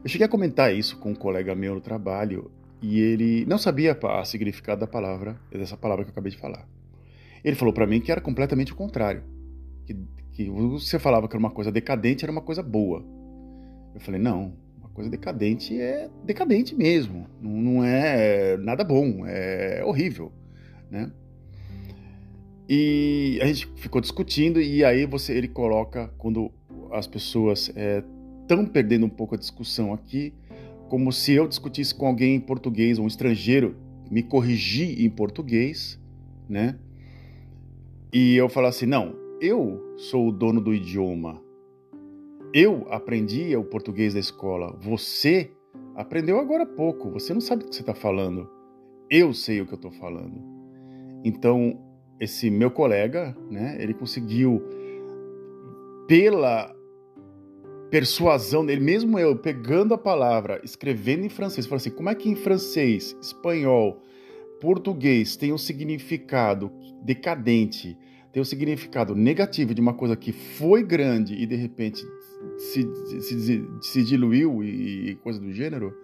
Eu 0.02 0.08
cheguei 0.08 0.26
a 0.26 0.30
comentar 0.30 0.74
isso 0.74 0.96
com 0.98 1.10
um 1.10 1.14
colega 1.14 1.54
meu 1.54 1.74
no 1.74 1.80
trabalho 1.80 2.50
e 2.80 2.98
ele 2.98 3.44
não 3.44 3.58
sabia 3.58 3.98
a 4.02 4.24
significado 4.24 4.80
da 4.80 4.86
palavra, 4.86 5.38
dessa 5.50 5.76
palavra 5.76 6.04
que 6.04 6.10
eu 6.10 6.12
acabei 6.12 6.32
de 6.32 6.38
falar. 6.38 6.66
Ele 7.44 7.56
falou 7.56 7.74
para 7.74 7.86
mim 7.86 8.00
que 8.00 8.10
era 8.10 8.20
completamente 8.20 8.72
o 8.72 8.76
contrário, 8.76 9.22
que, 9.86 9.94
que 10.44 10.50
você 10.50 10.98
falava 10.98 11.28
que 11.28 11.34
era 11.34 11.40
uma 11.40 11.50
coisa 11.50 11.70
decadente, 11.70 12.24
era 12.24 12.32
uma 12.32 12.40
coisa 12.40 12.62
boa. 12.62 13.04
Eu 13.94 14.00
falei, 14.00 14.20
não, 14.20 14.54
uma 14.78 14.88
coisa 14.88 15.10
decadente 15.10 15.78
é 15.78 16.08
decadente 16.24 16.74
mesmo, 16.74 17.26
não, 17.40 17.50
não 17.50 17.84
é 17.84 18.56
nada 18.56 18.84
bom, 18.84 19.26
é 19.26 19.82
horrível, 19.84 20.32
né? 20.90 21.10
E 22.68 23.38
a 23.42 23.46
gente 23.46 23.68
ficou 23.76 24.00
discutindo 24.00 24.60
e 24.60 24.84
aí 24.84 25.04
você 25.04 25.32
ele 25.32 25.48
coloca 25.48 26.08
quando 26.16 26.52
as 26.92 27.06
pessoas 27.06 27.68
estão 27.68 28.62
é, 28.62 28.66
perdendo 28.66 29.06
um 29.06 29.08
pouco 29.08 29.34
a 29.34 29.38
discussão 29.38 29.92
aqui, 29.92 30.32
como 30.88 31.12
se 31.12 31.32
eu 31.32 31.48
discutisse 31.48 31.94
com 31.94 32.06
alguém 32.06 32.36
em 32.36 32.40
português, 32.40 32.98
um 32.98 33.06
estrangeiro 33.06 33.76
me 34.10 34.22
corrigir 34.22 35.00
em 35.02 35.10
português, 35.10 35.98
né? 36.48 36.76
E 38.12 38.36
eu 38.36 38.48
falasse, 38.48 38.86
não, 38.86 39.14
eu 39.40 39.94
sou 39.96 40.28
o 40.28 40.32
dono 40.32 40.60
do 40.60 40.74
idioma. 40.74 41.42
Eu 42.52 42.86
aprendi 42.90 43.56
o 43.56 43.64
português 43.64 44.14
da 44.14 44.20
escola. 44.20 44.76
Você 44.80 45.50
aprendeu 45.94 46.38
agora 46.38 46.64
há 46.64 46.66
pouco. 46.66 47.10
Você 47.10 47.32
não 47.32 47.40
sabe 47.40 47.64
o 47.64 47.68
que 47.68 47.74
você 47.74 47.80
está 47.82 47.94
falando. 47.94 48.48
Eu 49.08 49.32
sei 49.32 49.60
o 49.60 49.66
que 49.66 49.72
eu 49.72 49.76
estou 49.76 49.92
falando. 49.92 50.40
Então, 51.24 51.78
esse 52.20 52.50
meu 52.50 52.70
colega, 52.70 53.36
né, 53.50 53.76
ele 53.80 53.94
conseguiu, 53.94 54.62
pela 56.06 56.74
persuasão 57.90 58.64
dele, 58.64 58.80
mesmo 58.80 59.18
eu 59.18 59.36
pegando 59.36 59.94
a 59.94 59.98
palavra, 59.98 60.60
escrevendo 60.62 61.24
em 61.24 61.28
francês, 61.28 61.66
falando 61.66 61.80
assim: 61.80 61.90
como 61.90 62.08
é 62.08 62.14
que 62.14 62.28
em 62.28 62.36
francês, 62.36 63.16
espanhol, 63.20 64.02
português 64.60 65.36
tem 65.36 65.52
um 65.52 65.58
significado 65.58 66.70
decadente, 67.02 67.96
tem 68.32 68.40
um 68.40 68.44
significado 68.44 69.14
negativo 69.14 69.74
de 69.74 69.80
uma 69.80 69.94
coisa 69.94 70.16
que 70.16 70.32
foi 70.32 70.82
grande 70.82 71.34
e 71.34 71.46
de 71.46 71.56
repente 71.56 72.04
se, 72.56 72.88
se, 73.20 73.68
se 73.80 74.04
diluiu 74.04 74.62
e, 74.62 75.10
e 75.10 75.14
coisa 75.16 75.40
do 75.40 75.52
gênero? 75.52 75.94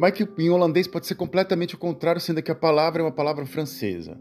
É 0.00 0.12
que 0.12 0.28
em 0.38 0.48
holandês 0.48 0.86
pode 0.86 1.06
ser 1.06 1.16
completamente 1.16 1.74
o 1.74 1.78
contrário, 1.78 2.20
sendo 2.20 2.40
que 2.40 2.52
a 2.52 2.54
palavra 2.54 3.02
é 3.02 3.04
uma 3.04 3.10
palavra 3.10 3.44
francesa? 3.44 4.16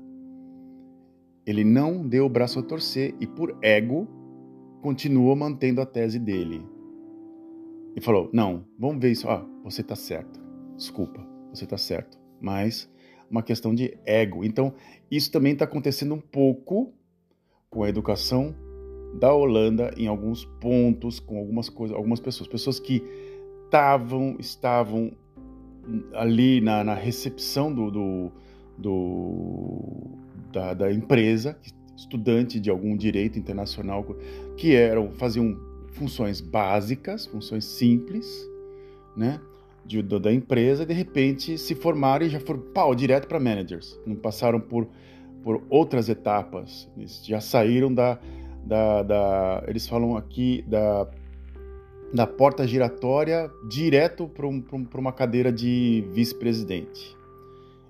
Ele 1.45 1.63
não 1.63 2.05
deu 2.05 2.25
o 2.25 2.29
braço 2.29 2.59
a 2.59 2.63
torcer 2.63 3.13
e, 3.19 3.27
por 3.27 3.55
ego, 3.61 4.07
continuou 4.81 5.35
mantendo 5.35 5.79
a 5.79 5.85
tese 5.85 6.19
dele. 6.19 6.65
E 7.95 8.01
falou: 8.01 8.29
Não, 8.33 8.65
vamos 8.77 8.99
ver 8.99 9.11
isso. 9.11 9.29
Ah, 9.29 9.45
você 9.63 9.81
está 9.81 9.95
certo. 9.95 10.41
Desculpa, 10.75 11.25
você 11.53 11.63
está 11.63 11.77
certo. 11.77 12.17
Mas 12.41 12.89
uma 13.29 13.43
questão 13.43 13.73
de 13.73 13.97
ego. 14.05 14.43
Então, 14.43 14.73
isso 15.09 15.31
também 15.31 15.53
está 15.53 15.65
acontecendo 15.65 16.13
um 16.13 16.19
pouco 16.19 16.93
com 17.69 17.83
a 17.83 17.89
educação 17.89 18.55
da 19.19 19.33
Holanda 19.33 19.93
em 19.97 20.07
alguns 20.07 20.45
pontos, 20.45 21.19
com 21.19 21.37
algumas 21.37 21.69
coisas, 21.69 21.95
algumas 21.95 22.19
pessoas, 22.19 22.47
pessoas 22.47 22.79
que 22.79 23.03
tavam, 23.69 24.35
estavam 24.39 25.11
ali 26.13 26.61
na, 26.61 26.83
na 26.83 26.93
recepção 26.93 27.73
do, 27.73 27.89
do, 27.89 28.31
do 28.77 30.17
da, 30.51 30.73
da, 30.73 30.91
empresa, 30.91 31.57
estudante 31.95 32.59
de 32.59 32.69
algum 32.69 32.95
direito 32.95 33.39
internacional, 33.39 34.05
que 34.57 34.75
eram 34.75 35.11
faziam 35.11 35.57
funções 35.91 36.41
básicas, 36.41 37.25
funções 37.25 37.65
simples, 37.65 38.27
né? 39.15 39.39
De, 39.87 40.03
da 40.03 40.33
empresa, 40.33 40.83
e 40.83 40.85
de 40.85 40.93
repente 40.93 41.57
se 41.57 41.73
formaram 41.73 42.25
e 42.25 42.29
já 42.29 42.39
foram 42.41 42.59
pau, 42.59 42.93
direto 42.93 43.27
para 43.27 43.39
managers. 43.39 43.97
Não 44.05 44.15
passaram 44.15 44.59
por, 44.59 44.87
por 45.43 45.63
outras 45.69 46.09
etapas. 46.09 46.89
Eles 46.97 47.25
já 47.25 47.39
saíram 47.39 47.93
da, 47.93 48.19
da, 48.65 49.01
da, 49.01 49.63
eles 49.65 49.87
falam 49.87 50.17
aqui 50.17 50.63
da, 50.67 51.07
da 52.13 52.27
porta 52.27 52.67
giratória 52.67 53.49
direto 53.69 54.27
para 54.27 54.45
um, 54.45 54.63
uma 54.95 55.13
cadeira 55.13 55.51
de 55.51 56.05
vice-presidente. 56.11 57.15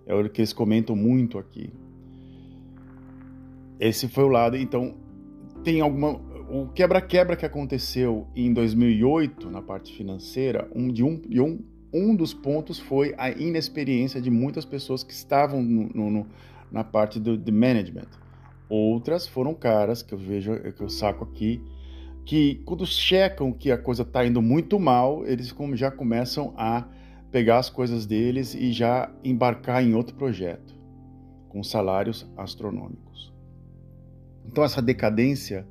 É 0.05 0.13
o 0.13 0.29
que 0.29 0.41
eles 0.41 0.53
comentam 0.53 0.95
muito 0.95 1.37
aqui. 1.37 1.69
Esse 3.79 4.07
foi 4.07 4.23
o 4.23 4.29
lado. 4.29 4.55
Então, 4.55 4.95
tem 5.63 5.81
alguma. 5.81 6.21
O 6.49 6.67
quebra-quebra 6.69 7.35
que 7.35 7.45
aconteceu 7.45 8.25
em 8.33 8.53
2008 8.53 9.51
na 9.51 9.61
parte 9.61 9.93
financeira, 9.93 10.69
um, 10.73 10.87
de 10.87 11.03
um, 11.03 11.19
de 11.19 11.41
um, 11.41 11.59
um 11.93 12.15
dos 12.15 12.33
pontos 12.33 12.79
foi 12.79 13.13
a 13.17 13.29
inexperiência 13.29 14.21
de 14.21 14.29
muitas 14.29 14.65
pessoas 14.65 15.03
que 15.03 15.13
estavam 15.13 15.61
no, 15.61 16.11
no, 16.11 16.27
na 16.71 16.83
parte 16.83 17.19
do 17.19 17.37
de 17.37 17.51
management. 17.51 18.07
Outras 18.69 19.25
foram 19.27 19.53
caras 19.53 20.01
que 20.01 20.13
eu 20.13 20.17
vejo, 20.17 20.53
que 20.73 20.81
eu 20.81 20.89
saco 20.89 21.23
aqui, 21.23 21.61
que 22.25 22.55
quando 22.65 22.85
checam 22.85 23.53
que 23.53 23.71
a 23.71 23.77
coisa 23.77 24.03
está 24.03 24.25
indo 24.25 24.41
muito 24.41 24.77
mal, 24.77 25.25
eles 25.25 25.55
já 25.75 25.89
começam 25.89 26.53
a 26.57 26.85
pegar 27.31 27.59
as 27.59 27.69
coisas 27.69 28.05
deles 28.05 28.53
e 28.53 28.71
já 28.71 29.09
embarcar 29.23 29.83
em 29.83 29.93
outro 29.93 30.15
projeto, 30.15 30.75
com 31.47 31.63
salários 31.63 32.29
astronômicos. 32.35 33.33
Então 34.45 34.63
essa 34.63 34.81
decadência 34.81 35.65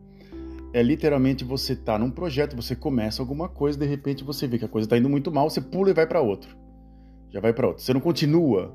é 0.73 0.82
literalmente 0.82 1.44
você 1.44 1.75
tá 1.75 1.99
num 1.99 2.11
projeto, 2.11 2.56
você 2.56 2.76
começa 2.76 3.23
alguma 3.23 3.49
coisa, 3.49 3.78
de 3.78 3.87
repente 3.87 4.25
você 4.25 4.46
vê 4.46 4.58
que 4.58 4.64
a 4.64 4.68
coisa 4.68 4.87
está 4.87 4.99
indo 4.99 5.08
muito 5.08 5.32
mal, 5.32 5.49
você 5.49 5.61
pula 5.61 5.90
e 5.90 5.94
vai 5.94 6.06
para 6.06 6.20
outro. 6.20 6.56
Já 7.30 7.40
vai 7.40 7.52
para 7.52 7.66
outro. 7.66 7.82
Você 7.82 7.92
não 7.92 8.00
continua 8.00 8.75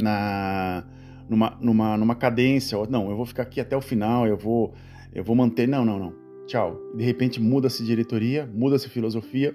na 0.00 0.84
numa, 1.28 1.56
numa, 1.60 1.96
numa 1.96 2.14
cadência, 2.14 2.78
não, 2.88 3.10
eu 3.10 3.16
vou 3.16 3.24
ficar 3.24 3.44
aqui 3.44 3.60
até 3.60 3.76
o 3.76 3.80
final, 3.80 4.26
eu 4.26 4.36
vou, 4.36 4.74
eu 5.14 5.24
vou 5.24 5.34
manter, 5.34 5.66
não, 5.66 5.84
não, 5.84 5.98
não, 5.98 6.14
tchau. 6.46 6.78
De 6.94 7.04
repente 7.04 7.40
muda-se 7.40 7.84
diretoria, 7.84 8.48
muda-se 8.52 8.88
filosofia, 8.88 9.54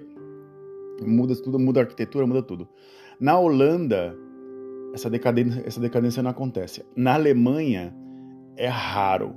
muda 1.00 1.34
tudo, 1.36 1.58
muda 1.58 1.80
a 1.80 1.82
arquitetura, 1.84 2.26
muda 2.26 2.42
tudo. 2.42 2.68
Na 3.20 3.38
Holanda, 3.38 4.16
essa 4.92 5.08
decadência, 5.08 5.62
essa 5.64 5.80
decadência 5.80 6.22
não 6.22 6.30
acontece. 6.30 6.84
Na 6.96 7.14
Alemanha, 7.14 7.94
é 8.56 8.66
raro, 8.66 9.34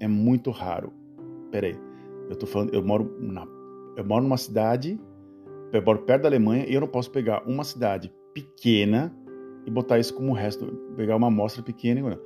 é 0.00 0.08
muito 0.08 0.50
raro. 0.50 0.92
Peraí, 1.50 1.76
eu 2.28 2.36
tô 2.36 2.46
falando, 2.46 2.74
eu 2.74 2.84
moro, 2.84 3.16
na, 3.20 3.46
eu 3.96 4.04
moro 4.04 4.22
numa 4.22 4.36
cidade, 4.36 5.00
eu 5.72 5.82
moro 5.82 6.00
perto 6.00 6.22
da 6.22 6.28
Alemanha 6.28 6.66
e 6.66 6.74
eu 6.74 6.80
não 6.80 6.88
posso 6.88 7.10
pegar 7.10 7.42
uma 7.46 7.64
cidade 7.64 8.12
pequena 8.32 9.14
e 9.66 9.70
botar 9.70 9.98
isso 9.98 10.14
como 10.14 10.32
resto, 10.32 10.66
pegar 10.96 11.16
uma 11.16 11.28
amostra 11.28 11.62
pequena 11.62 12.18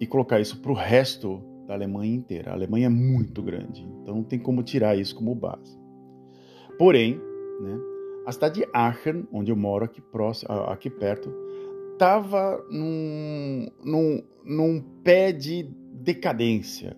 e 0.00 0.06
colocar 0.06 0.40
isso 0.40 0.60
para 0.60 0.72
o 0.72 0.74
resto 0.74 1.42
da 1.66 1.74
Alemanha 1.74 2.14
inteira. 2.14 2.50
A 2.50 2.54
Alemanha 2.54 2.86
é 2.86 2.90
muito 2.90 3.42
grande, 3.42 3.86
então 4.02 4.16
não 4.16 4.24
tem 4.24 4.38
como 4.38 4.62
tirar 4.62 4.96
isso 4.96 5.14
como 5.14 5.34
base. 5.34 5.78
Porém, 6.78 7.20
né, 7.60 7.78
a 8.26 8.32
cidade 8.32 8.60
de 8.60 8.68
Aachen, 8.72 9.26
onde 9.32 9.50
eu 9.50 9.56
moro 9.56 9.84
aqui 9.84 10.00
próximo, 10.00 10.52
aqui 10.52 10.88
perto, 10.90 11.32
estava 11.92 12.64
num, 12.70 13.66
num, 13.84 14.22
num 14.44 14.80
pé 15.02 15.32
de 15.32 15.68
decadência. 16.02 16.96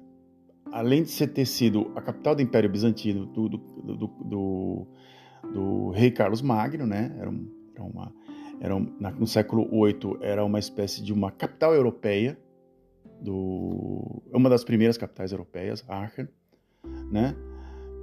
Além 0.73 1.03
de 1.03 1.27
ter 1.27 1.47
sido 1.47 1.91
a 1.97 2.01
capital 2.01 2.35
do 2.35 2.43
Império 2.43 2.71
Bizantino 2.71 3.27
do, 3.27 3.49
do, 3.49 3.59
do, 3.59 4.07
do, 4.07 4.87
do 5.53 5.91
rei 5.91 6.11
Carlos 6.11 6.43
Magno, 6.43 6.87
né? 6.87 7.15
Era, 7.19 7.29
um, 7.29 7.49
era 7.75 7.83
uma 7.83 8.13
era 8.61 8.77
um, 8.77 8.95
no 9.19 9.27
século 9.27 9.69
VIII 9.71 10.19
era 10.21 10.45
uma 10.45 10.59
espécie 10.59 11.03
de 11.03 11.15
uma 11.15 11.31
capital 11.31 11.75
europeia, 11.75 12.39
do, 13.21 14.23
uma 14.33 14.51
das 14.51 14.65
primeiras 14.65 14.99
capitais 14.99 15.33
europeias, 15.33 15.83
Aachen, 15.89 16.29
né? 17.11 17.35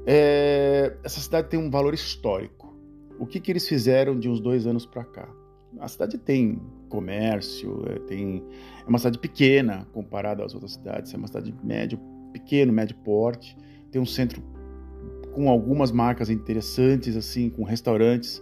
É, 0.05 0.97
essa 1.03 1.19
cidade 1.19 1.49
tem 1.49 1.59
um 1.59 1.69
valor 1.69 1.93
histórico. 1.93 2.75
O 3.19 3.25
que, 3.25 3.39
que 3.39 3.51
eles 3.51 3.67
fizeram 3.67 4.17
de 4.17 4.29
uns 4.29 4.39
dois 4.39 4.65
anos 4.65 4.85
para 4.85 5.03
cá? 5.03 5.29
A 5.79 5.87
cidade 5.87 6.17
tem 6.17 6.59
comércio, 6.89 7.83
é, 7.87 7.99
tem, 7.99 8.43
é 8.85 8.89
uma 8.89 8.97
cidade 8.97 9.19
pequena 9.19 9.87
comparada 9.93 10.43
às 10.43 10.53
outras 10.53 10.73
cidades, 10.73 11.13
é 11.13 11.17
uma 11.17 11.27
cidade 11.27 11.53
médio, 11.63 11.99
pequeno, 12.31 12.71
médio 12.71 12.95
porte, 12.97 13.57
tem 13.91 14.01
um 14.01 14.05
centro 14.05 14.41
com 15.33 15.49
algumas 15.49 15.91
marcas 15.91 16.29
interessantes, 16.29 17.15
assim, 17.15 17.49
com 17.49 17.63
restaurantes 17.63 18.41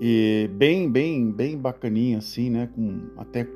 e 0.00 0.48
bem, 0.54 0.90
bem, 0.90 1.30
bem 1.30 1.58
bacaninha 1.58 2.18
assim, 2.18 2.48
né? 2.48 2.68
Com 2.74 3.10
até 3.18 3.46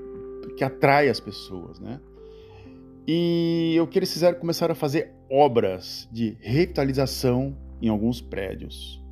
que 0.57 0.63
atrai 0.63 1.09
as 1.09 1.19
pessoas, 1.19 1.81
né? 1.81 1.99
E 3.09 3.77
o 3.83 3.87
que 3.87 3.99
eles 3.99 4.13
fizeram 4.13 4.39
começaram 4.39 4.73
a 4.73 4.75
fazer 4.75 5.11
obras 5.31 6.09
de 6.13 6.37
revitalização 6.41 7.57
em 7.81 7.89
alguns 7.89 8.21
prédios. 8.21 9.03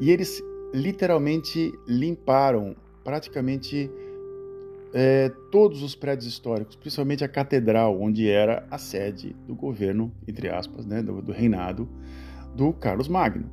E 0.00 0.10
eles 0.10 0.42
literalmente 0.72 1.72
limparam 1.86 2.76
praticamente 3.02 3.90
é, 4.92 5.30
todos 5.50 5.82
os 5.82 5.94
prédios 5.94 6.26
históricos, 6.26 6.76
principalmente 6.76 7.24
a 7.24 7.28
catedral, 7.28 8.00
onde 8.00 8.28
era 8.28 8.66
a 8.70 8.78
sede 8.78 9.34
do 9.46 9.54
governo, 9.54 10.12
entre 10.26 10.48
aspas, 10.48 10.84
né, 10.84 11.02
do, 11.02 11.22
do 11.22 11.32
reinado 11.32 11.88
do 12.54 12.72
Carlos 12.72 13.08
Magno. 13.08 13.50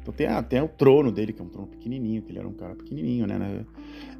Então 0.00 0.12
tem 0.12 0.26
até 0.26 0.62
o 0.62 0.68
trono 0.68 1.10
dele, 1.10 1.32
que 1.32 1.40
é 1.40 1.44
um 1.44 1.48
trono 1.48 1.66
pequenininho, 1.66 2.22
que 2.22 2.30
ele 2.30 2.38
era 2.38 2.48
um 2.48 2.52
cara 2.52 2.74
pequenininho, 2.74 3.26
né? 3.26 3.38
né? 3.38 3.64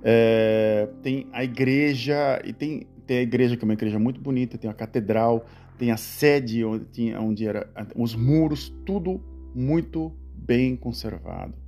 É, 0.02 0.88
tem 1.02 1.26
a 1.32 1.44
igreja, 1.44 2.40
e 2.44 2.52
tem, 2.52 2.86
tem 3.06 3.18
a 3.18 3.22
igreja 3.22 3.56
que 3.56 3.64
é 3.64 3.66
uma 3.66 3.74
igreja 3.74 3.98
muito 3.98 4.18
bonita, 4.18 4.56
tem 4.56 4.70
a 4.70 4.74
catedral, 4.74 5.44
tem 5.78 5.90
a 5.90 5.96
sede 5.96 6.64
onde, 6.64 6.86
tinha, 6.86 7.20
onde 7.20 7.46
era 7.46 7.68
os 7.94 8.14
muros, 8.14 8.74
tudo 8.86 9.22
muito 9.54 10.10
bem 10.34 10.74
conservado. 10.74 11.63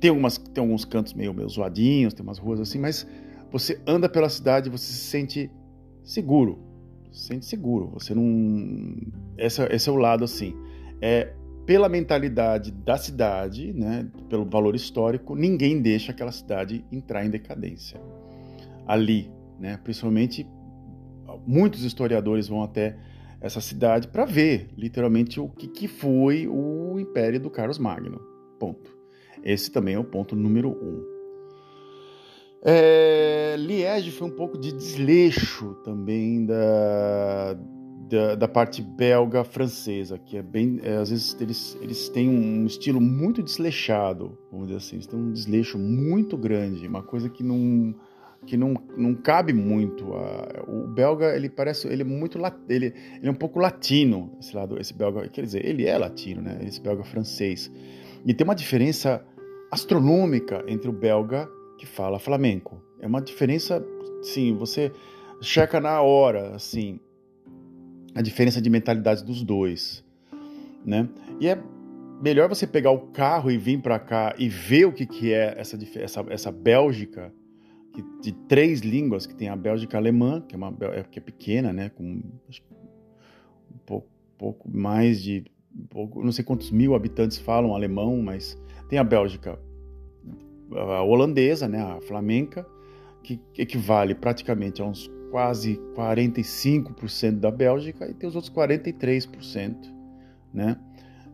Tem, 0.00 0.10
algumas, 0.10 0.38
tem 0.38 0.62
alguns 0.62 0.84
cantos 0.84 1.14
meio, 1.14 1.34
meio 1.34 1.48
zoadinhos, 1.48 2.14
tem 2.14 2.22
umas 2.22 2.38
ruas 2.38 2.60
assim, 2.60 2.78
mas 2.78 3.06
você 3.50 3.80
anda 3.86 4.08
pela 4.08 4.28
cidade, 4.28 4.70
você 4.70 4.92
se 4.92 5.04
sente 5.04 5.50
seguro, 6.04 6.58
se 7.10 7.26
sente 7.26 7.46
seguro. 7.46 7.90
Você 7.94 8.14
não, 8.14 8.96
esse, 9.36 9.62
esse 9.70 9.88
é 9.88 9.92
o 9.92 9.96
lado 9.96 10.24
assim. 10.24 10.54
É 11.00 11.32
pela 11.66 11.88
mentalidade 11.88 12.70
da 12.70 12.96
cidade, 12.96 13.74
né, 13.74 14.08
pelo 14.30 14.46
valor 14.46 14.74
histórico, 14.74 15.34
ninguém 15.36 15.82
deixa 15.82 16.12
aquela 16.12 16.32
cidade 16.32 16.82
entrar 16.90 17.26
em 17.26 17.30
decadência. 17.30 18.00
Ali, 18.86 19.30
né, 19.60 19.78
principalmente 19.84 20.46
muitos 21.46 21.84
historiadores 21.84 22.48
vão 22.48 22.62
até 22.62 22.96
essa 23.40 23.60
cidade 23.60 24.08
para 24.08 24.24
ver, 24.24 24.70
literalmente, 24.76 25.38
o 25.38 25.48
que, 25.48 25.68
que 25.68 25.86
foi 25.86 26.48
o 26.48 26.98
Império 26.98 27.38
do 27.38 27.50
Carlos 27.50 27.78
Magno. 27.78 28.18
Ponto. 28.58 28.97
Esse 29.44 29.70
também 29.70 29.94
é 29.94 29.98
o 29.98 30.04
ponto 30.04 30.34
número 30.36 30.70
um. 30.70 31.18
É, 32.62 33.54
Liege 33.58 34.10
foi 34.10 34.26
um 34.26 34.34
pouco 34.34 34.58
de 34.58 34.72
desleixo 34.72 35.76
também 35.84 36.44
da, 36.44 37.56
da, 38.08 38.34
da 38.34 38.48
parte 38.48 38.82
belga 38.82 39.44
francesa, 39.44 40.18
que 40.18 40.36
é 40.36 40.42
bem. 40.42 40.80
É, 40.82 40.96
às 40.96 41.10
vezes 41.10 41.36
eles, 41.40 41.78
eles 41.80 42.08
têm 42.08 42.28
um 42.28 42.66
estilo 42.66 43.00
muito 43.00 43.42
desleixado, 43.42 44.36
vamos 44.50 44.66
dizer 44.66 44.78
assim, 44.78 44.96
eles 44.96 45.06
têm 45.06 45.18
um 45.18 45.32
desleixo 45.32 45.78
muito 45.78 46.36
grande, 46.36 46.86
uma 46.86 47.02
coisa 47.02 47.28
que 47.28 47.42
não 47.42 47.94
que 48.46 48.56
não, 48.56 48.74
não 48.96 49.14
cabe 49.14 49.52
muito. 49.52 50.06
o 50.66 50.86
belga, 50.86 51.34
ele 51.36 51.48
parece, 51.48 51.88
ele 51.88 52.02
é 52.02 52.04
muito, 52.04 52.38
ele, 52.68 52.86
ele 52.86 52.94
é 53.22 53.30
um 53.30 53.34
pouco 53.34 53.58
latino, 53.58 54.32
esse 54.40 54.54
lado, 54.54 54.80
esse 54.80 54.94
belga, 54.94 55.28
quer 55.28 55.44
dizer, 55.44 55.66
ele 55.66 55.84
é 55.84 55.98
latino, 55.98 56.40
né? 56.40 56.58
Esse 56.62 56.80
belga 56.80 57.04
francês. 57.04 57.70
E 58.24 58.34
tem 58.34 58.44
uma 58.44 58.54
diferença 58.54 59.24
astronômica 59.70 60.64
entre 60.66 60.88
o 60.88 60.92
belga 60.92 61.48
que 61.78 61.86
fala 61.86 62.18
flamenco. 62.18 62.82
É 63.00 63.06
uma 63.06 63.20
diferença, 63.20 63.84
sim, 64.22 64.54
você 64.56 64.92
checa 65.40 65.80
na 65.80 66.00
hora, 66.02 66.54
assim, 66.54 66.98
a 68.14 68.20
diferença 68.22 68.60
de 68.60 68.68
mentalidade 68.68 69.24
dos 69.24 69.42
dois, 69.42 70.04
né? 70.84 71.08
E 71.40 71.48
é 71.48 71.62
melhor 72.20 72.48
você 72.48 72.66
pegar 72.66 72.90
o 72.90 73.08
carro 73.08 73.50
e 73.50 73.56
vir 73.56 73.80
para 73.80 73.98
cá 73.98 74.34
e 74.36 74.48
ver 74.48 74.86
o 74.86 74.92
que, 74.92 75.06
que 75.06 75.32
é 75.32 75.54
essa, 75.56 75.78
essa, 75.96 76.26
essa 76.28 76.52
Bélgica 76.52 77.32
de 78.20 78.32
três 78.32 78.80
línguas, 78.80 79.26
que 79.26 79.34
tem 79.34 79.48
a 79.48 79.56
Bélgica 79.56 79.96
alemã, 79.96 80.40
que 80.40 80.54
é, 80.54 80.58
uma, 80.58 80.76
é, 80.92 81.02
que 81.02 81.18
é 81.18 81.22
pequena, 81.22 81.72
né? 81.72 81.88
Com 81.90 82.04
um 82.04 83.78
pouco, 83.86 84.08
pouco 84.36 84.70
mais 84.70 85.22
de 85.22 85.44
não 86.16 86.32
sei 86.32 86.44
quantos 86.44 86.70
mil 86.70 86.94
habitantes 86.94 87.38
falam 87.38 87.74
alemão, 87.74 88.20
mas 88.22 88.58
tem 88.88 88.98
a 88.98 89.04
Bélgica 89.04 89.58
a 90.76 91.02
holandesa, 91.02 91.68
né, 91.68 91.80
a 91.80 92.00
flamenca, 92.00 92.66
que 93.22 93.40
equivale 93.56 94.14
praticamente 94.14 94.82
a 94.82 94.84
uns 94.84 95.10
quase 95.30 95.78
45% 95.94 97.32
da 97.32 97.50
Bélgica 97.50 98.08
e 98.08 98.14
tem 98.14 98.28
os 98.28 98.34
outros 98.34 98.52
43%, 98.52 99.76
né? 100.52 100.78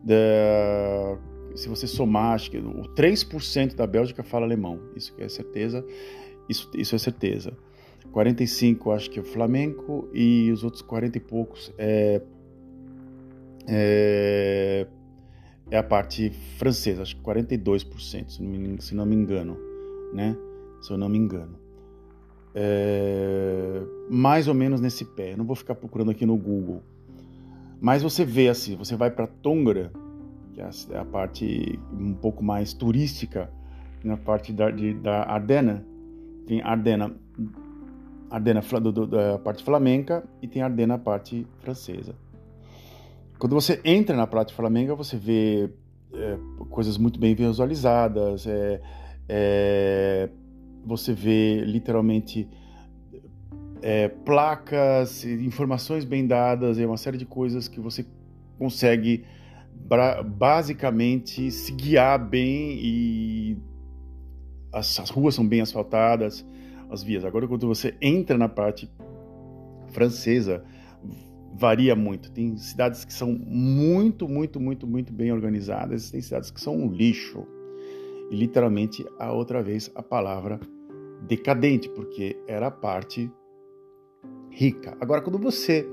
Da, 0.03 1.17
se 1.55 1.69
você 1.69 1.87
somar, 1.87 2.33
acho 2.33 2.51
que 2.51 2.57
o 2.57 2.83
3% 2.93 3.75
da 3.75 3.87
Bélgica 3.87 4.23
fala 4.23 4.45
alemão, 4.45 4.79
isso 4.95 5.13
é 5.17 5.29
certeza, 5.29 5.85
isso, 6.49 6.69
isso 6.75 6.95
é 6.95 6.99
certeza. 6.99 7.57
45 8.11 8.91
acho 8.91 9.09
que 9.09 9.19
é 9.19 9.23
flamenco 9.23 10.09
e 10.13 10.51
os 10.51 10.63
outros 10.63 10.81
40 10.81 11.17
e 11.17 11.21
poucos 11.21 11.73
é 11.77 12.21
é, 13.67 14.87
é 15.71 15.77
a 15.77 15.83
parte 15.83 16.29
francesa, 16.57 17.01
acho 17.01 17.15
que 17.15 17.23
42%, 17.23 18.29
se 18.29 18.43
não 18.43 18.49
me, 18.49 18.81
se 18.81 18.95
não 18.95 19.05
me 19.05 19.15
engano, 19.15 19.57
né? 20.13 20.35
Se 20.81 20.91
eu 20.91 20.97
não 20.97 21.09
me 21.09 21.17
engano. 21.17 21.57
É, 22.53 23.81
mais 24.09 24.47
ou 24.47 24.53
menos 24.53 24.79
nesse 24.79 25.03
pé. 25.03 25.33
Eu 25.33 25.37
não 25.37 25.45
vou 25.45 25.55
ficar 25.55 25.75
procurando 25.75 26.11
aqui 26.11 26.25
no 26.25 26.37
Google. 26.37 26.81
Mas 27.81 28.01
você 28.01 28.23
vê 28.23 28.47
assim, 28.47 28.75
você 28.77 28.95
vai 28.95 29.11
para 29.11 29.27
Tongara, 29.27 29.91
que 30.53 30.61
é 30.61 30.63
a, 30.63 30.69
é 30.91 30.97
a, 30.97 31.05
parte 31.05 31.79
um 31.91 32.13
pouco 32.13 32.43
mais 32.43 32.73
turística, 32.73 33.51
na 34.03 34.15
parte 34.15 34.53
da, 34.53 34.71
de, 34.71 34.93
da 34.93 35.23
Ardena. 35.23 35.85
Tem 36.47 36.61
Ardena, 36.61 37.13
Ardena 38.29 38.61
do, 38.61 38.91
do, 38.91 39.07
da 39.07 39.37
parte 39.39 39.63
flamenca 39.63 40.23
e 40.41 40.47
tem 40.47 40.61
Ardena 40.61 40.93
a 40.93 40.99
parte 40.99 41.45
francesa. 41.59 42.15
Quando 43.37 43.53
você 43.53 43.81
entra 43.83 44.15
na 44.15 44.25
Praia 44.25 44.47
Flamenga, 44.47 44.95
você 44.95 45.17
vê 45.17 45.69
é, 46.13 46.37
coisas 46.69 46.97
muito 46.97 47.19
bem 47.19 47.35
visualizadas, 47.35 48.47
é, 48.47 48.81
é, 49.27 50.29
você 50.85 51.13
vê 51.13 51.61
literalmente 51.65 52.47
é, 53.81 54.07
placas, 54.07 55.25
informações 55.25 56.05
bem 56.05 56.25
dadas, 56.25 56.79
é 56.79 56.85
uma 56.85 56.97
série 56.97 57.17
de 57.17 57.25
coisas 57.25 57.67
que 57.67 57.79
você 57.79 58.05
consegue 58.57 59.25
basicamente 60.25 61.51
se 61.51 61.71
guiar 61.73 62.17
bem 62.17 62.79
e 62.81 63.57
as, 64.71 64.99
as 64.99 65.09
ruas 65.09 65.35
são 65.35 65.45
bem 65.45 65.61
asfaltadas, 65.61 66.45
as 66.89 67.03
vias. 67.03 67.25
Agora, 67.25 67.47
quando 67.47 67.67
você 67.67 67.95
entra 68.01 68.37
na 68.37 68.47
parte 68.47 68.89
francesa, 69.89 70.63
varia 71.55 71.95
muito. 71.95 72.31
Tem 72.31 72.57
cidades 72.57 73.05
que 73.05 73.13
são 73.13 73.31
muito, 73.31 74.27
muito, 74.27 74.59
muito, 74.59 74.85
muito 74.85 75.13
bem 75.13 75.31
organizadas, 75.31 76.11
tem 76.11 76.21
cidades 76.21 76.51
que 76.51 76.59
são 76.59 76.75
um 76.75 76.91
lixo. 76.91 77.47
E 78.29 78.35
literalmente, 78.35 79.05
a 79.17 79.31
outra 79.31 79.63
vez, 79.63 79.89
a 79.95 80.03
palavra 80.03 80.59
decadente, 81.21 81.89
porque 81.89 82.37
era 82.47 82.67
a 82.67 82.71
parte 82.71 83.31
rica. 84.49 84.97
Agora, 84.99 85.21
quando 85.21 85.39
você. 85.39 85.87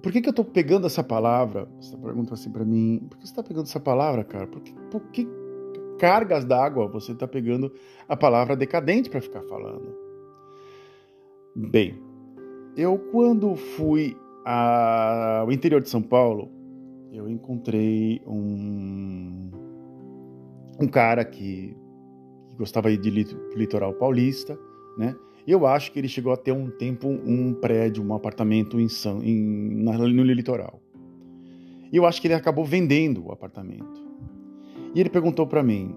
Por 0.00 0.12
que, 0.12 0.20
que 0.20 0.28
eu 0.28 0.30
estou 0.30 0.44
pegando 0.44 0.86
essa 0.86 1.02
palavra? 1.02 1.68
Você 1.80 1.96
pergunta 1.96 2.34
assim 2.34 2.50
para 2.50 2.64
mim: 2.64 3.04
por 3.10 3.18
que 3.18 3.26
você 3.26 3.32
está 3.32 3.42
pegando 3.42 3.64
essa 3.64 3.80
palavra, 3.80 4.22
cara? 4.22 4.46
Por 4.46 4.60
que, 4.60 4.72
por 4.90 5.00
que 5.10 5.26
cargas 5.98 6.44
d'água 6.44 6.86
você 6.86 7.12
está 7.12 7.26
pegando 7.26 7.72
a 8.08 8.16
palavra 8.16 8.54
decadente 8.54 9.10
para 9.10 9.20
ficar 9.20 9.42
falando? 9.42 9.92
Bem, 11.56 12.00
eu, 12.78 12.96
quando 13.10 13.56
fui 13.56 14.16
ao 14.44 15.50
interior 15.50 15.80
de 15.82 15.88
São 15.88 16.00
Paulo, 16.00 16.48
eu 17.12 17.28
encontrei 17.28 18.22
um, 18.24 19.50
um 20.80 20.86
cara 20.86 21.24
que, 21.24 21.76
que 22.48 22.56
gostava 22.56 22.96
de 22.96 23.10
litoral 23.10 23.92
paulista, 23.94 24.56
né? 24.96 25.16
Eu 25.44 25.66
acho 25.66 25.90
que 25.90 25.98
ele 25.98 26.08
chegou 26.08 26.32
a 26.32 26.36
ter 26.36 26.52
um 26.52 26.70
tempo 26.70 27.08
um 27.08 27.52
prédio, 27.52 28.04
um 28.04 28.14
apartamento 28.14 28.78
em 28.78 28.88
São, 28.88 29.24
em, 29.24 29.82
no 29.82 30.22
litoral. 30.22 30.80
E 31.90 31.96
eu 31.96 32.06
acho 32.06 32.20
que 32.20 32.28
ele 32.28 32.34
acabou 32.34 32.64
vendendo 32.64 33.26
o 33.26 33.32
apartamento. 33.32 34.06
E 34.94 35.00
ele 35.00 35.08
perguntou 35.08 35.46
para 35.46 35.62
mim: 35.64 35.96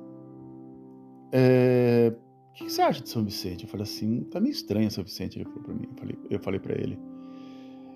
é, 1.32 2.14
o 2.52 2.54
que 2.54 2.70
você 2.70 2.82
acha 2.82 3.02
de 3.02 3.10
São 3.10 3.24
Vicente? 3.24 3.64
Eu 3.64 3.70
falei 3.70 3.84
assim, 3.84 4.22
tá 4.26 4.40
meio 4.40 4.52
estranho 4.52 4.92
São 4.92 5.04
Vicente, 5.04 5.38
ele 5.38 5.46
falou 5.46 5.64
para 5.64 5.74
mim. 5.74 5.88
Eu 5.90 5.98
falei, 5.98 6.18
eu 6.30 6.40
falei 6.40 6.60
para 6.60 6.74
ele. 6.74 7.00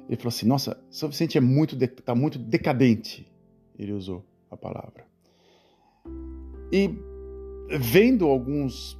Ele 0.07 0.17
falou 0.17 0.29
assim, 0.29 0.47
nossa, 0.47 0.79
São 0.89 1.09
Vicente 1.09 1.37
é 1.37 1.41
muito, 1.41 1.75
de, 1.75 1.87
tá 1.87 2.15
muito 2.15 2.39
decadente. 2.39 3.27
Ele 3.77 3.91
usou 3.91 4.25
a 4.49 4.55
palavra. 4.55 5.05
E 6.71 6.89
vendo 7.79 8.25
alguns 8.25 8.97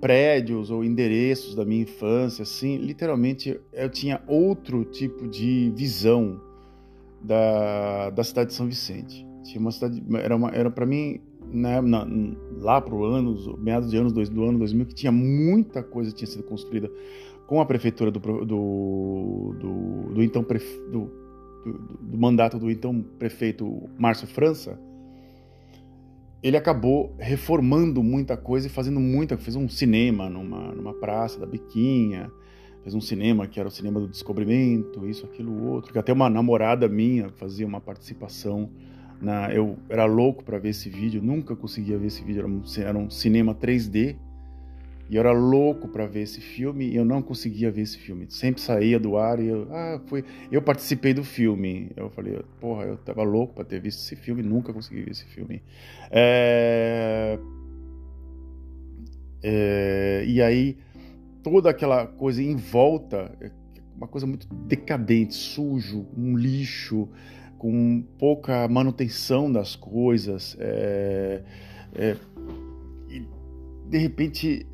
prédios 0.00 0.70
ou 0.70 0.84
endereços 0.84 1.54
da 1.54 1.64
minha 1.64 1.82
infância, 1.82 2.42
assim, 2.42 2.76
literalmente 2.76 3.58
eu 3.72 3.88
tinha 3.88 4.22
outro 4.26 4.84
tipo 4.84 5.26
de 5.26 5.72
visão 5.74 6.40
da, 7.22 8.10
da 8.10 8.24
cidade 8.24 8.50
de 8.50 8.54
São 8.54 8.66
Vicente. 8.66 9.26
Tinha 9.42 9.60
uma 9.60 9.70
cidade, 9.70 10.02
era, 10.22 10.36
uma, 10.36 10.50
era 10.50 10.70
para 10.70 10.84
mim 10.84 11.20
né, 11.52 11.80
na, 11.80 12.06
lá 12.58 12.80
para 12.80 12.94
o 12.94 13.04
ano, 13.04 13.56
meados 13.58 13.90
de 13.90 13.96
anos 13.96 14.12
do 14.12 14.44
ano 14.44 14.58
2000, 14.58 14.86
que 14.86 14.94
tinha 14.94 15.12
muita 15.12 15.82
coisa 15.82 16.12
tinha 16.12 16.26
sido 16.26 16.42
construída 16.42 16.90
com 17.46 17.60
a 17.60 17.66
prefeitura 17.66 18.10
do, 18.10 18.18
do, 18.18 19.54
do, 19.58 20.14
do 20.14 20.22
então 20.22 20.42
prefe, 20.42 20.78
do, 20.90 21.10
do, 22.00 22.18
mandato 22.18 22.58
do 22.58 22.70
então 22.70 23.02
prefeito 23.18 23.88
Márcio 23.98 24.26
França, 24.26 24.78
ele 26.42 26.56
acabou 26.56 27.14
reformando 27.18 28.02
muita 28.02 28.36
coisa 28.36 28.66
e 28.66 28.70
fazendo 28.70 29.00
muita, 29.00 29.36
fez 29.36 29.56
um 29.56 29.68
cinema 29.68 30.28
numa, 30.28 30.72
numa 30.72 30.94
praça 30.94 31.38
da 31.38 31.46
Biquinha, 31.46 32.30
fez 32.82 32.94
um 32.94 33.00
cinema 33.00 33.46
que 33.46 33.58
era 33.58 33.68
o 33.68 33.72
cinema 33.72 34.00
do 34.00 34.08
descobrimento, 34.08 35.06
isso, 35.06 35.24
aquilo, 35.24 35.66
outro, 35.68 35.92
que 35.92 35.98
até 35.98 36.12
uma 36.12 36.28
namorada 36.28 36.88
minha 36.88 37.30
fazia 37.30 37.66
uma 37.66 37.80
participação 37.80 38.70
na, 39.20 39.52
eu 39.52 39.78
era 39.88 40.04
louco 40.04 40.44
para 40.44 40.58
ver 40.58 40.70
esse 40.70 40.88
vídeo, 40.88 41.22
nunca 41.22 41.56
conseguia 41.56 41.98
ver 41.98 42.06
esse 42.06 42.22
vídeo. 42.22 42.40
Era 42.40 42.48
um, 42.48 42.62
era 42.78 42.98
um 42.98 43.10
cinema 43.10 43.54
3D 43.54 44.16
e 45.08 45.16
eu 45.16 45.20
era 45.20 45.32
louco 45.32 45.88
para 45.88 46.06
ver 46.06 46.22
esse 46.22 46.40
filme 46.40 46.88
e 46.88 46.96
eu 46.96 47.04
não 47.04 47.22
conseguia 47.22 47.70
ver 47.70 47.82
esse 47.82 47.96
filme. 47.96 48.26
Sempre 48.28 48.60
saía 48.60 48.98
do 48.98 49.16
ar 49.16 49.38
e 49.40 49.46
eu, 49.46 49.68
ah, 49.70 50.00
foi. 50.06 50.24
Eu 50.50 50.60
participei 50.60 51.14
do 51.14 51.22
filme. 51.22 51.90
Eu 51.96 52.10
falei, 52.10 52.40
porra, 52.60 52.84
eu 52.84 52.96
tava 52.96 53.22
louco 53.22 53.54
para 53.54 53.64
ter 53.64 53.80
visto 53.80 54.00
esse 54.00 54.16
filme, 54.16 54.42
nunca 54.42 54.72
consegui 54.72 55.02
ver 55.02 55.10
esse 55.12 55.24
filme. 55.24 55.62
É... 56.10 57.38
É... 59.42 60.24
E 60.26 60.42
aí 60.42 60.76
toda 61.40 61.70
aquela 61.70 62.06
coisa 62.06 62.42
em 62.42 62.56
volta, 62.56 63.30
uma 63.96 64.08
coisa 64.08 64.26
muito 64.26 64.48
decadente, 64.52 65.34
sujo, 65.34 66.04
um 66.16 66.36
lixo 66.36 67.08
com 67.58 68.04
pouca 68.18 68.68
manutenção 68.68 69.50
das 69.50 69.76
coisas. 69.76 70.56
É, 70.58 71.42
é, 71.94 72.16
e 73.08 73.26
de 73.88 73.98
repente 73.98 74.66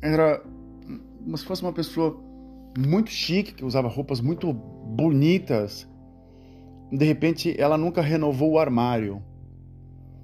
era 0.00 0.42
como 1.22 1.38
se 1.38 1.44
fosse 1.44 1.62
uma 1.62 1.72
pessoa 1.72 2.18
muito 2.78 3.10
chique, 3.10 3.54
que 3.54 3.64
usava 3.64 3.88
roupas 3.88 4.20
muito 4.20 4.52
bonitas. 4.52 5.88
De 6.90 7.04
repente, 7.04 7.54
ela 7.58 7.78
nunca 7.78 8.02
renovou 8.02 8.52
o 8.52 8.58
armário. 8.58 9.22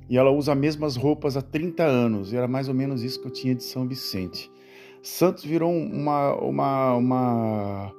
E 0.08 0.16
ela 0.16 0.30
usa 0.30 0.52
as 0.52 0.58
mesmas 0.58 0.96
roupas 0.96 1.36
há 1.36 1.42
30 1.42 1.84
anos. 1.84 2.32
E 2.32 2.36
era 2.36 2.48
mais 2.48 2.68
ou 2.68 2.74
menos 2.74 3.02
isso 3.02 3.20
que 3.20 3.28
eu 3.28 3.32
tinha 3.32 3.54
de 3.54 3.62
São 3.62 3.86
Vicente. 3.86 4.50
Santos 5.02 5.44
virou 5.44 5.70
uma 5.70 6.34
uma 6.34 6.94
uma 6.96 7.92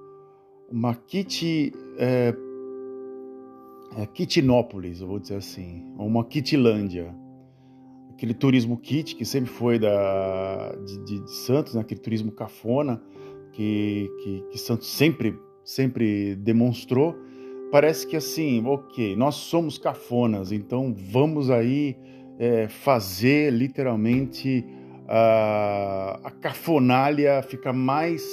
uma 0.72 0.96
kit 0.96 1.74
é, 1.98 2.36
é, 3.98 4.06
Kitinópolis, 4.06 5.02
eu 5.02 5.08
vou 5.08 5.20
dizer 5.20 5.36
assim, 5.36 5.84
uma 5.98 6.24
Kitlândia. 6.24 7.14
Aquele 8.12 8.34
turismo 8.34 8.78
kit 8.78 9.16
que 9.16 9.24
sempre 9.24 9.50
foi 9.50 9.80
da, 9.80 10.76
de, 10.86 11.22
de 11.22 11.32
Santos, 11.32 11.74
né? 11.74 11.82
aquele 11.82 12.02
turismo 12.02 12.32
cafona 12.32 13.02
que, 13.54 14.12
que, 14.22 14.42
que 14.52 14.58
Santos 14.58 14.88
sempre, 14.88 15.40
sempre 15.64 16.36
demonstrou. 16.36 17.16
Parece 17.72 18.06
que 18.06 18.18
assim, 18.18 18.66
ok, 18.66 19.16
nós 19.16 19.36
somos 19.36 19.78
cafonas, 19.78 20.52
então 20.52 20.94
vamos 20.94 21.50
aí 21.50 21.96
é, 22.38 22.68
fazer 22.68 23.54
literalmente 23.54 24.66
a, 25.08 26.20
a 26.24 26.32
cafonalha 26.32 27.42
ficar 27.42 27.74
mais. 27.74 28.24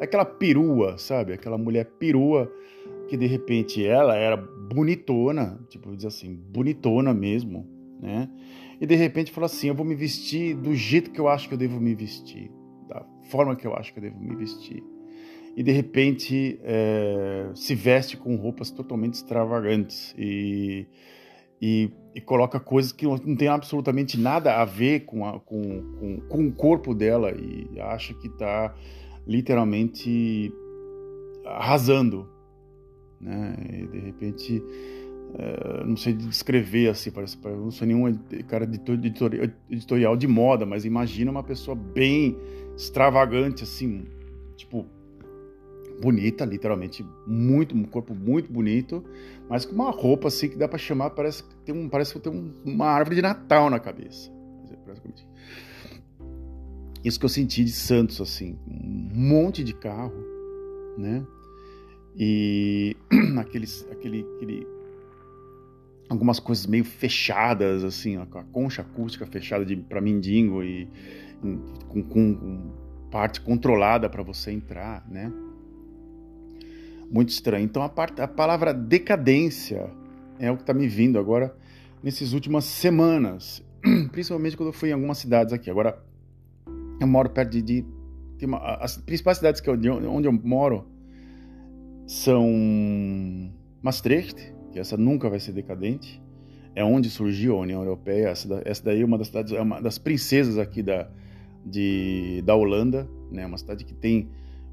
aquela 0.00 0.24
perua, 0.24 0.98
sabe? 0.98 1.32
Aquela 1.32 1.56
mulher 1.56 1.86
perua 1.98 2.52
que 3.12 3.16
de 3.18 3.26
repente 3.26 3.86
ela 3.86 4.16
era 4.16 4.38
bonitona, 4.38 5.60
tipo, 5.68 5.94
dizer 5.94 6.08
assim, 6.08 6.34
bonitona 6.34 7.12
mesmo, 7.12 7.68
né? 8.00 8.26
E 8.80 8.86
de 8.86 8.94
repente 8.94 9.30
fala 9.30 9.44
assim: 9.44 9.68
eu 9.68 9.74
vou 9.74 9.84
me 9.84 9.94
vestir 9.94 10.56
do 10.56 10.74
jeito 10.74 11.10
que 11.10 11.20
eu 11.20 11.28
acho 11.28 11.46
que 11.46 11.52
eu 11.52 11.58
devo 11.58 11.78
me 11.78 11.94
vestir, 11.94 12.50
da 12.88 13.04
forma 13.28 13.54
que 13.54 13.66
eu 13.66 13.74
acho 13.74 13.92
que 13.92 13.98
eu 13.98 14.04
devo 14.04 14.18
me 14.18 14.34
vestir. 14.34 14.82
E 15.54 15.62
de 15.62 15.70
repente 15.72 16.58
é, 16.62 17.50
se 17.54 17.74
veste 17.74 18.16
com 18.16 18.34
roupas 18.36 18.70
totalmente 18.70 19.12
extravagantes 19.12 20.14
e, 20.16 20.86
e, 21.60 21.90
e, 22.14 22.20
coloca 22.22 22.58
coisas 22.58 22.92
que 22.92 23.04
não 23.04 23.36
tem 23.36 23.48
absolutamente 23.48 24.18
nada 24.18 24.56
a 24.56 24.64
ver 24.64 25.00
com, 25.00 25.26
a, 25.26 25.38
com, 25.38 25.60
com, 25.98 26.20
com 26.30 26.46
o 26.46 26.52
corpo 26.52 26.94
dela 26.94 27.30
e 27.30 27.78
acha 27.78 28.14
que 28.14 28.28
está 28.28 28.74
literalmente 29.26 30.50
arrasando 31.44 32.32
né? 33.22 33.54
E 33.70 33.86
de 33.86 33.98
repente, 34.00 34.58
uh, 34.58 35.86
não 35.86 35.96
sei 35.96 36.12
descrever 36.12 36.88
assim, 36.88 37.10
parece, 37.10 37.38
não 37.44 37.70
sou 37.70 37.86
nenhum 37.86 38.12
cara 38.48 38.66
de 38.66 38.80
editorial, 39.70 40.16
de 40.16 40.26
moda, 40.26 40.66
mas 40.66 40.84
imagina 40.84 41.30
uma 41.30 41.44
pessoa 41.44 41.76
bem 41.76 42.36
extravagante, 42.76 43.62
assim, 43.62 44.04
tipo 44.56 44.84
bonita, 46.00 46.44
literalmente 46.44 47.06
muito, 47.26 47.76
um 47.76 47.84
corpo 47.84 48.12
muito 48.12 48.52
bonito, 48.52 49.04
mas 49.48 49.64
com 49.64 49.72
uma 49.72 49.90
roupa 49.90 50.26
assim 50.26 50.48
que 50.48 50.56
dá 50.56 50.66
para 50.66 50.78
chamar, 50.78 51.10
parece 51.10 51.44
que 51.44 51.54
tem 51.64 51.72
um, 51.72 51.88
parece 51.88 52.12
que 52.12 52.18
tem 52.18 52.32
um, 52.32 52.52
uma 52.64 52.86
árvore 52.86 53.16
de 53.16 53.22
Natal 53.22 53.70
na 53.70 53.78
cabeça. 53.78 54.30
Isso 57.04 57.18
que 57.18 57.24
eu 57.24 57.28
senti 57.28 57.64
de 57.64 57.70
Santos 57.70 58.20
assim, 58.20 58.58
um 58.66 59.10
monte 59.12 59.62
de 59.62 59.74
carro, 59.74 60.14
né? 60.98 61.24
E 62.16 62.96
aqueles, 63.38 63.86
aquele, 63.90 64.26
aquele, 64.36 64.66
algumas 66.08 66.38
coisas 66.38 66.66
meio 66.66 66.84
fechadas, 66.84 67.84
assim, 67.84 68.18
ó, 68.18 68.26
com 68.26 68.38
a 68.38 68.44
concha 68.44 68.82
acústica 68.82 69.26
fechada 69.26 69.64
para 69.88 70.00
mendigo 70.00 70.62
e 70.62 70.88
com, 71.40 71.58
com, 71.88 72.02
com 72.02 72.72
parte 73.10 73.40
controlada 73.40 74.08
para 74.08 74.22
você 74.22 74.50
entrar, 74.50 75.06
né? 75.08 75.32
Muito 77.10 77.28
estranho. 77.28 77.64
Então 77.64 77.82
a, 77.82 77.88
parte, 77.88 78.20
a 78.20 78.28
palavra 78.28 78.72
decadência 78.72 79.90
é 80.38 80.50
o 80.50 80.56
que 80.56 80.62
está 80.62 80.72
me 80.72 80.88
vindo 80.88 81.18
agora 81.18 81.54
nessas 82.02 82.32
últimas 82.32 82.64
semanas, 82.64 83.62
principalmente 84.12 84.56
quando 84.56 84.68
eu 84.68 84.72
fui 84.72 84.90
em 84.90 84.92
algumas 84.92 85.18
cidades 85.18 85.52
aqui. 85.52 85.70
Agora 85.70 86.02
eu 86.98 87.06
moro 87.06 87.28
perto 87.30 87.50
de, 87.60 87.84
de 88.38 88.46
uma, 88.46 88.58
as 88.76 88.96
principais 88.96 89.38
cidades 89.38 89.60
que 89.60 89.68
eu, 89.68 89.74
onde 89.74 90.26
eu 90.26 90.32
moro 90.32 90.91
são 92.06 93.52
Maastricht, 93.82 94.54
que 94.72 94.78
essa 94.78 94.96
nunca 94.96 95.28
vai 95.28 95.40
ser 95.40 95.52
decadente, 95.52 96.22
é 96.74 96.84
onde 96.84 97.10
surgiu 97.10 97.56
a 97.56 97.60
União 97.60 97.80
Europeia. 97.82 98.28
Essa, 98.28 98.82
daí 98.84 99.02
é 99.02 99.04
uma 99.04 99.18
das 99.18 99.28
cidades, 99.28 99.52
é 99.52 99.60
uma 99.60 99.80
das 99.80 99.98
princesas 99.98 100.58
aqui 100.58 100.82
da, 100.82 101.08
de, 101.64 102.42
da 102.44 102.54
Holanda, 102.54 103.08
né? 103.30 103.46
Uma 103.46 103.58
cidade 103.58 103.84
que 103.84 103.94
tem 103.94 104.28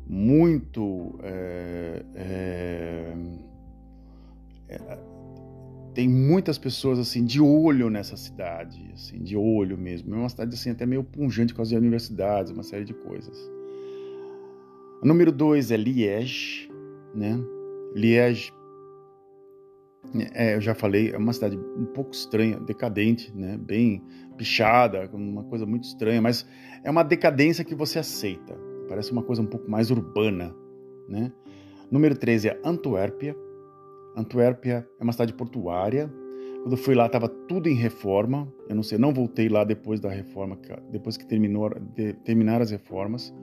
muito 0.07 1.19
é, 1.21 2.03
é, 2.15 3.13
é, 4.69 4.99
tem 5.93 6.07
muitas 6.07 6.57
pessoas 6.57 6.97
assim 6.97 7.25
de 7.25 7.41
olho 7.41 7.89
nessa 7.89 8.15
cidade, 8.15 8.89
assim 8.93 9.21
de 9.21 9.35
olho 9.35 9.77
mesmo. 9.77 10.15
É 10.15 10.17
uma 10.17 10.29
cidade 10.29 10.55
assim 10.55 10.69
até 10.69 10.85
meio 10.85 11.03
punjante 11.03 11.53
com 11.53 11.61
as 11.61 11.71
universidades, 11.71 12.51
uma 12.51 12.63
série 12.63 12.85
de 12.85 12.93
coisas. 12.93 13.37
O 15.01 15.05
número 15.05 15.31
dois 15.31 15.71
é 15.71 15.77
Liège, 15.77 16.68
né? 17.13 17.39
Liège, 17.95 18.51
é, 20.33 20.55
eu 20.55 20.61
já 20.61 20.73
falei, 20.73 21.11
é 21.11 21.17
uma 21.17 21.33
cidade 21.33 21.57
um 21.57 21.85
pouco 21.85 22.11
estranha, 22.11 22.59
decadente, 22.59 23.35
né? 23.35 23.57
Bem 23.57 24.01
pichada, 24.37 25.09
uma 25.13 25.43
coisa 25.43 25.65
muito 25.65 25.83
estranha, 25.83 26.21
mas 26.21 26.47
é 26.83 26.89
uma 26.89 27.03
decadência 27.03 27.63
que 27.63 27.75
você 27.75 27.99
aceita. 27.99 28.57
Parece 28.87 29.11
uma 29.11 29.21
coisa 29.21 29.41
um 29.41 29.45
pouco 29.45 29.69
mais 29.69 29.91
urbana, 29.91 30.55
né? 31.07 31.31
Número 31.91 32.17
13 32.17 32.49
é 32.49 32.61
Antuérpia. 32.63 33.35
Antuérpia 34.15 34.87
é 34.99 35.03
uma 35.03 35.11
cidade 35.11 35.33
portuária. 35.33 36.11
Quando 36.61 36.73
eu 36.73 36.77
fui 36.77 36.95
lá, 36.95 37.05
estava 37.05 37.27
tudo 37.27 37.67
em 37.67 37.75
reforma. 37.75 38.51
Eu 38.67 38.75
não 38.75 38.83
sei, 38.83 38.97
não 38.97 39.13
voltei 39.13 39.49
lá 39.49 39.63
depois 39.63 39.99
da 39.99 40.09
reforma, 40.09 40.57
depois 40.91 41.17
que 41.17 41.25
terminou, 41.25 41.69
de, 41.95 42.13
terminaram 42.13 42.63
as 42.63 42.71
reformas. 42.71 43.33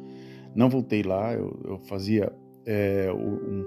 Não 0.55 0.69
voltei 0.69 1.03
lá. 1.03 1.33
Eu, 1.33 1.61
eu 1.65 1.79
fazia 1.81 2.33
é, 2.67 3.13
um, 3.13 3.65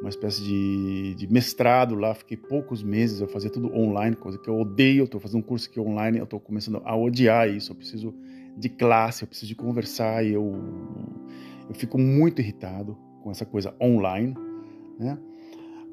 uma 0.00 0.08
espécie 0.08 0.42
de, 0.42 1.14
de, 1.14 1.32
mestrado 1.32 1.94
lá, 1.94 2.14
fiquei 2.14 2.36
poucos 2.36 2.82
meses, 2.82 3.20
eu 3.20 3.28
fazia 3.28 3.50
tudo 3.50 3.72
online, 3.72 4.16
coisa 4.16 4.38
que 4.38 4.48
eu 4.48 4.58
odeio, 4.58 5.04
estou 5.04 5.20
fazendo 5.20 5.40
um 5.40 5.42
curso 5.42 5.68
aqui 5.68 5.78
online, 5.78 6.18
eu 6.18 6.24
estou 6.24 6.40
começando 6.40 6.82
a 6.84 6.96
odiar 6.96 7.48
isso, 7.48 7.70
eu 7.72 7.76
preciso 7.76 8.14
de 8.56 8.68
classe, 8.68 9.22
eu 9.22 9.28
preciso 9.28 9.48
de 9.48 9.54
conversar, 9.54 10.24
e 10.24 10.32
eu, 10.32 10.52
eu 11.68 11.74
fico 11.74 11.98
muito 11.98 12.40
irritado 12.40 12.96
com 13.22 13.30
essa 13.30 13.46
coisa 13.46 13.74
online, 13.80 14.34
né? 14.98 15.18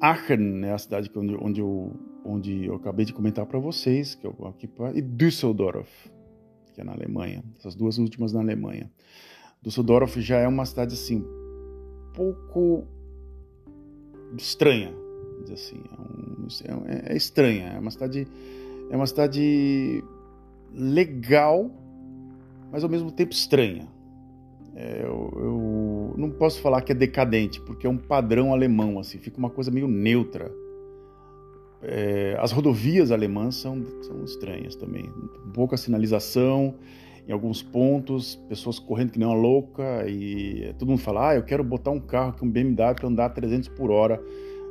Aachen 0.00 0.64
é 0.64 0.72
a 0.72 0.78
cidade 0.78 1.10
onde, 1.14 1.36
onde, 1.40 1.60
eu, 1.60 1.92
onde 2.24 2.64
eu 2.64 2.74
acabei 2.76 3.04
de 3.04 3.12
comentar 3.12 3.44
para 3.46 3.58
vocês, 3.58 4.14
que 4.14 4.26
eu 4.26 4.34
aqui 4.46 4.70
e 4.94 5.02
Düsseldorf, 5.02 5.90
que 6.72 6.80
é 6.80 6.84
na 6.84 6.92
Alemanha, 6.92 7.42
essas 7.58 7.74
duas 7.74 7.98
últimas 7.98 8.32
na 8.32 8.40
Alemanha. 8.40 8.90
Düsseldorf 9.60 10.20
já 10.20 10.38
é 10.38 10.46
uma 10.46 10.64
cidade 10.64 10.94
assim 10.94 11.24
pouco 12.18 12.84
estranha, 14.36 14.92
assim, 15.52 15.80
é, 16.64 16.74
um, 16.74 16.84
é, 16.86 17.12
é, 17.12 17.16
estranha, 17.16 17.68
é 17.76 17.78
uma 17.78 17.92
cidade 17.92 18.26
é 18.90 18.96
uma 18.96 19.06
cidade 19.06 20.02
legal, 20.74 21.70
mas 22.72 22.82
ao 22.82 22.90
mesmo 22.90 23.12
tempo 23.12 23.32
estranha. 23.32 23.86
É, 24.74 25.02
eu, 25.02 25.32
eu, 25.36 26.14
não 26.16 26.30
posso 26.30 26.60
falar 26.60 26.82
que 26.82 26.92
é 26.92 26.94
decadente, 26.94 27.60
porque 27.60 27.86
é 27.86 27.90
um 27.90 27.96
padrão 27.96 28.52
alemão, 28.52 28.98
assim, 28.98 29.18
fica 29.18 29.38
uma 29.38 29.50
coisa 29.50 29.70
meio 29.70 29.86
neutra. 29.86 30.50
É, 31.82 32.36
as 32.40 32.50
rodovias 32.50 33.12
alemãs 33.12 33.56
são, 33.56 33.84
são 34.02 34.24
estranhas 34.24 34.74
também, 34.74 35.12
pouca 35.52 35.76
sinalização, 35.76 36.74
em 37.28 37.32
alguns 37.32 37.62
pontos, 37.62 38.36
pessoas 38.48 38.78
correndo 38.78 39.12
que 39.12 39.18
nem 39.18 39.28
uma 39.28 39.36
louca 39.36 40.08
e 40.08 40.74
todo 40.78 40.88
mundo 40.88 41.00
fala, 41.00 41.28
ah, 41.28 41.34
eu 41.34 41.42
quero 41.42 41.62
botar 41.62 41.90
um 41.90 42.00
carro 42.00 42.32
com 42.32 42.46
um 42.46 42.50
BMW 42.50 42.94
para 42.94 43.06
andar 43.06 43.28
300 43.28 43.68
por 43.68 43.90
hora 43.90 44.18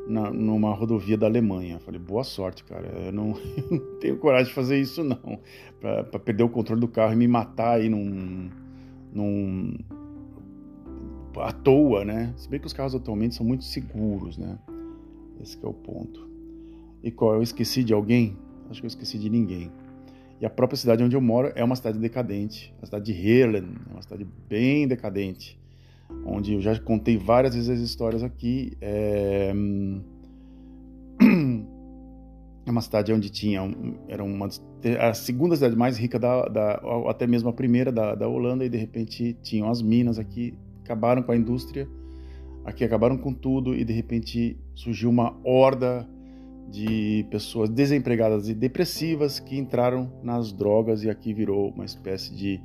na, 0.07 0.31
numa 0.31 0.73
rodovia 0.73 1.15
da 1.15 1.27
Alemanha. 1.27 1.75
Eu 1.75 1.79
falei, 1.79 1.99
boa 1.99 2.23
sorte, 2.23 2.63
cara, 2.63 2.87
eu 2.87 3.11
não, 3.11 3.35
eu 3.55 3.69
não 3.77 3.99
tenho 3.99 4.17
coragem 4.17 4.47
de 4.47 4.53
fazer 4.55 4.79
isso 4.81 5.03
não, 5.03 5.39
para 5.79 6.19
perder 6.19 6.43
o 6.43 6.49
controle 6.49 6.81
do 6.81 6.87
carro 6.87 7.13
e 7.13 7.15
me 7.15 7.27
matar 7.27 7.77
aí 7.77 7.89
num, 7.89 8.49
num 9.13 9.75
à 11.37 11.51
toa, 11.51 12.03
né? 12.03 12.33
Se 12.37 12.49
bem 12.49 12.59
que 12.59 12.65
os 12.65 12.73
carros 12.73 12.95
atualmente 12.95 13.35
são 13.35 13.45
muito 13.45 13.65
seguros, 13.65 14.35
né? 14.35 14.57
Esse 15.39 15.63
é 15.63 15.67
o 15.67 15.73
ponto. 15.73 16.27
E 17.03 17.11
qual? 17.11 17.35
Eu 17.35 17.43
esqueci 17.43 17.83
de 17.83 17.93
alguém? 17.93 18.35
Acho 18.67 18.81
que 18.81 18.87
eu 18.87 18.89
esqueci 18.89 19.19
de 19.19 19.29
ninguém. 19.29 19.71
E 20.39 20.45
a 20.45 20.49
própria 20.49 20.77
cidade 20.77 21.03
onde 21.03 21.15
eu 21.15 21.21
moro 21.21 21.51
é 21.55 21.63
uma 21.63 21.75
cidade 21.75 21.97
decadente, 21.97 22.73
a 22.81 22.85
cidade 22.85 23.05
de 23.05 23.27
Heerlen, 23.27 23.69
é 23.89 23.93
uma 23.93 24.01
cidade 24.01 24.27
bem 24.47 24.87
decadente, 24.87 25.59
onde 26.25 26.53
eu 26.53 26.61
já 26.61 26.79
contei 26.79 27.17
várias 27.17 27.55
vezes 27.55 27.69
as 27.69 27.79
histórias 27.79 28.23
aqui. 28.23 28.77
É... 28.81 29.53
É 32.65 32.69
uma 32.69 32.81
cidade 32.81 33.13
onde 33.13 33.29
tinha 33.29 33.61
era 34.09 34.21
uma 34.21 34.49
a 34.99 35.13
segunda 35.13 35.55
cidade 35.55 35.73
mais 35.73 35.97
rica 35.97 36.19
da, 36.19 36.49
da 36.49 36.81
até 37.07 37.25
mesmo 37.25 37.47
a 37.47 37.53
primeira 37.53 37.93
da, 37.93 38.13
da 38.13 38.27
Holanda 38.27 38.65
e 38.65 38.67
de 38.67 38.77
repente 38.77 39.37
tinham 39.41 39.69
as 39.69 39.81
minas 39.81 40.19
aqui 40.19 40.53
acabaram 40.83 41.23
com 41.23 41.31
a 41.31 41.37
indústria 41.37 41.87
aqui 42.65 42.83
acabaram 42.83 43.17
com 43.17 43.33
tudo 43.33 43.73
e 43.73 43.85
de 43.85 43.93
repente 43.93 44.57
surgiu 44.75 45.09
uma 45.09 45.33
horda 45.45 46.05
de 46.69 47.25
pessoas 47.31 47.69
desempregadas 47.69 48.49
e 48.49 48.53
depressivas 48.53 49.39
que 49.39 49.57
entraram 49.57 50.11
nas 50.21 50.51
drogas 50.51 51.03
e 51.03 51.09
aqui 51.09 51.33
virou 51.33 51.69
uma 51.69 51.85
espécie 51.85 52.33
de, 52.35 52.61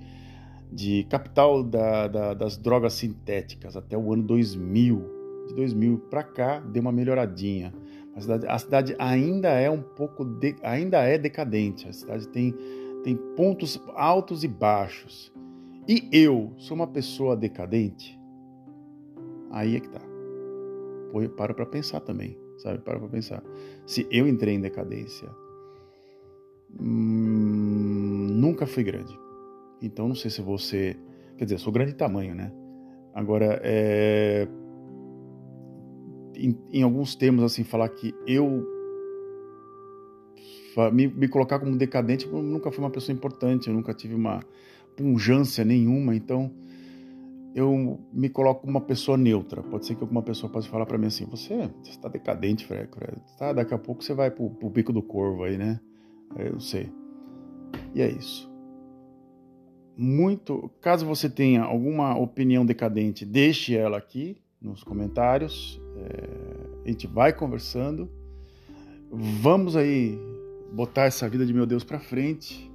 de 0.71 1.05
capital 1.05 1.63
da, 1.63 2.09
da, 2.09 2.35
das 2.35 2.57
drogas 2.57 2.95
sintéticas 2.95 3.77
até 3.77 3.97
o 3.97 4.13
ano 4.13 4.23
2000. 4.23 5.23
De 5.49 5.55
2000 5.55 5.99
para 6.11 6.23
cá 6.23 6.61
deu 6.61 6.83
uma 6.83 6.93
melhoradinha. 6.93 7.73
A 8.15 8.21
cidade, 8.21 8.47
a 8.47 8.59
cidade 8.59 8.97
ainda 8.99 9.49
é 9.49 9.71
um 9.71 9.81
pouco 9.81 10.25
de, 10.25 10.57
ainda 10.63 11.03
é 11.03 11.17
decadente. 11.17 11.89
A 11.89 11.93
cidade 11.93 12.29
tem, 12.29 12.55
tem 13.05 13.17
pontos 13.37 13.81
altos 13.95 14.45
e 14.45 14.49
baixos. 14.49 15.33
E 15.89 16.09
eu 16.13 16.53
sou 16.59 16.75
uma 16.75 16.87
pessoa 16.87 17.37
decadente? 17.37 18.19
Aí 19.51 19.77
é 19.77 19.81
que 19.81 19.89
tá. 19.89 20.01
Para 21.37 21.53
para 21.53 21.67
pensar 21.67 22.01
também 22.01 22.42
sabe? 22.63 22.79
Para 22.79 22.99
pra 22.99 23.09
pensar. 23.09 23.43
Se 23.87 24.07
eu 24.11 24.27
entrei 24.27 24.55
em 24.55 24.61
decadência, 24.61 25.29
hum, 26.81 28.29
nunca 28.31 28.67
fui 28.67 28.85
grande. 28.85 29.19
Então 29.81 30.09
não 30.09 30.15
sei 30.15 30.31
se 30.31 30.41
você. 30.41 30.97
Quer 31.37 31.45
dizer, 31.45 31.59
sou 31.59 31.73
grande 31.73 31.93
de 31.93 31.99
tamanho, 31.99 32.35
né? 32.35 32.53
Agora, 33.15 33.61
é, 33.63 34.49
em, 36.35 36.57
em, 36.73 36.83
alguns 36.83 37.15
termos, 37.15 37.43
assim, 37.43 37.65
falar 37.65 37.89
que 37.89 38.15
eu. 38.27 38.67
Me, 40.91 41.07
me 41.07 41.29
colocar 41.29 41.59
como 41.59 41.77
decadente, 41.77 42.27
eu 42.27 42.43
nunca 42.43 42.71
fui 42.71 42.83
uma 42.83 42.91
pessoa 42.91 43.15
importante, 43.15 43.69
eu 43.69 43.75
nunca 43.75 43.93
tive 43.93 44.15
uma 44.15 44.41
punjância 44.97 45.65
nenhuma, 45.67 46.17
então 46.17 46.51
eu 47.55 48.01
me 48.13 48.29
coloco 48.29 48.67
uma 48.67 48.81
pessoa 48.81 49.17
neutra. 49.17 49.63
Pode 49.63 49.87
ser 49.87 49.95
que 49.95 50.03
alguma 50.03 50.23
pessoa 50.23 50.51
possa 50.51 50.69
falar 50.69 50.87
para 50.87 50.99
mim 50.99 51.07
assim: 51.07 51.27
você 51.27 51.71
está 51.85 52.09
decadente, 52.09 52.67
Fred. 52.67 52.89
Tá, 53.39 53.53
daqui 53.53 53.75
a 53.75 53.79
pouco 53.79 54.03
você 54.03 54.15
vai 54.15 54.31
pro, 54.31 54.51
pro 54.51 54.71
bico 54.71 54.93
do 54.93 55.03
corvo 55.03 55.45
aí, 55.45 55.57
né? 55.57 55.81
Eu 56.37 56.59
sei. 56.61 56.91
E 57.95 58.01
é 58.01 58.11
isso. 58.11 58.51
Muito. 59.97 60.71
Caso 60.81 61.05
você 61.05 61.29
tenha 61.29 61.63
alguma 61.63 62.17
opinião 62.19 62.65
decadente, 62.65 63.27
deixe 63.27 63.77
ela 63.77 63.99
aqui 63.99 64.39
nos 64.61 64.83
comentários. 64.83 65.81
É, 65.97 66.85
a 66.85 66.89
gente 66.89 67.07
vai 67.07 67.33
conversando. 67.33 68.11
Vamos 69.11 69.77
aí 69.77 70.19
botar 70.73 71.05
essa 71.05 71.29
vida 71.29 71.45
de 71.45 71.53
meu 71.53 71.67
Deus 71.67 71.85
para 71.85 72.01
frente. 72.01 72.71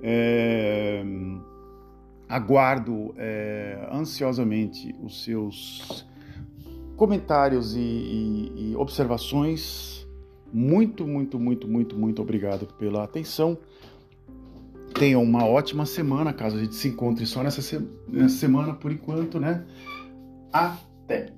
É 0.00 1.02
aguardo 2.28 3.14
é, 3.16 3.88
ansiosamente 3.92 4.94
os 5.02 5.24
seus 5.24 6.06
comentários 6.96 7.76
e, 7.76 7.80
e, 7.80 8.70
e, 8.72 8.76
observações. 8.76 10.06
Muito, 10.52 11.06
muito, 11.06 11.38
muito, 11.38 11.68
muito, 11.68 11.96
muito 11.96 12.22
obrigado 12.22 12.66
pela 12.78 13.04
atenção. 13.04 13.58
Tenham 14.94 15.22
uma 15.22 15.44
ótima 15.44 15.84
semana, 15.84 16.32
caso 16.32 16.56
a 16.56 16.60
gente 16.60 16.74
se 16.74 16.88
encontre 16.88 17.26
só 17.26 17.42
nessa, 17.42 17.60
se 17.60 17.78
nessa 18.08 18.36
semana 18.36 18.72
por 18.72 18.90
enquanto, 18.90 19.38
né? 19.38 19.64
Até! 20.52 21.32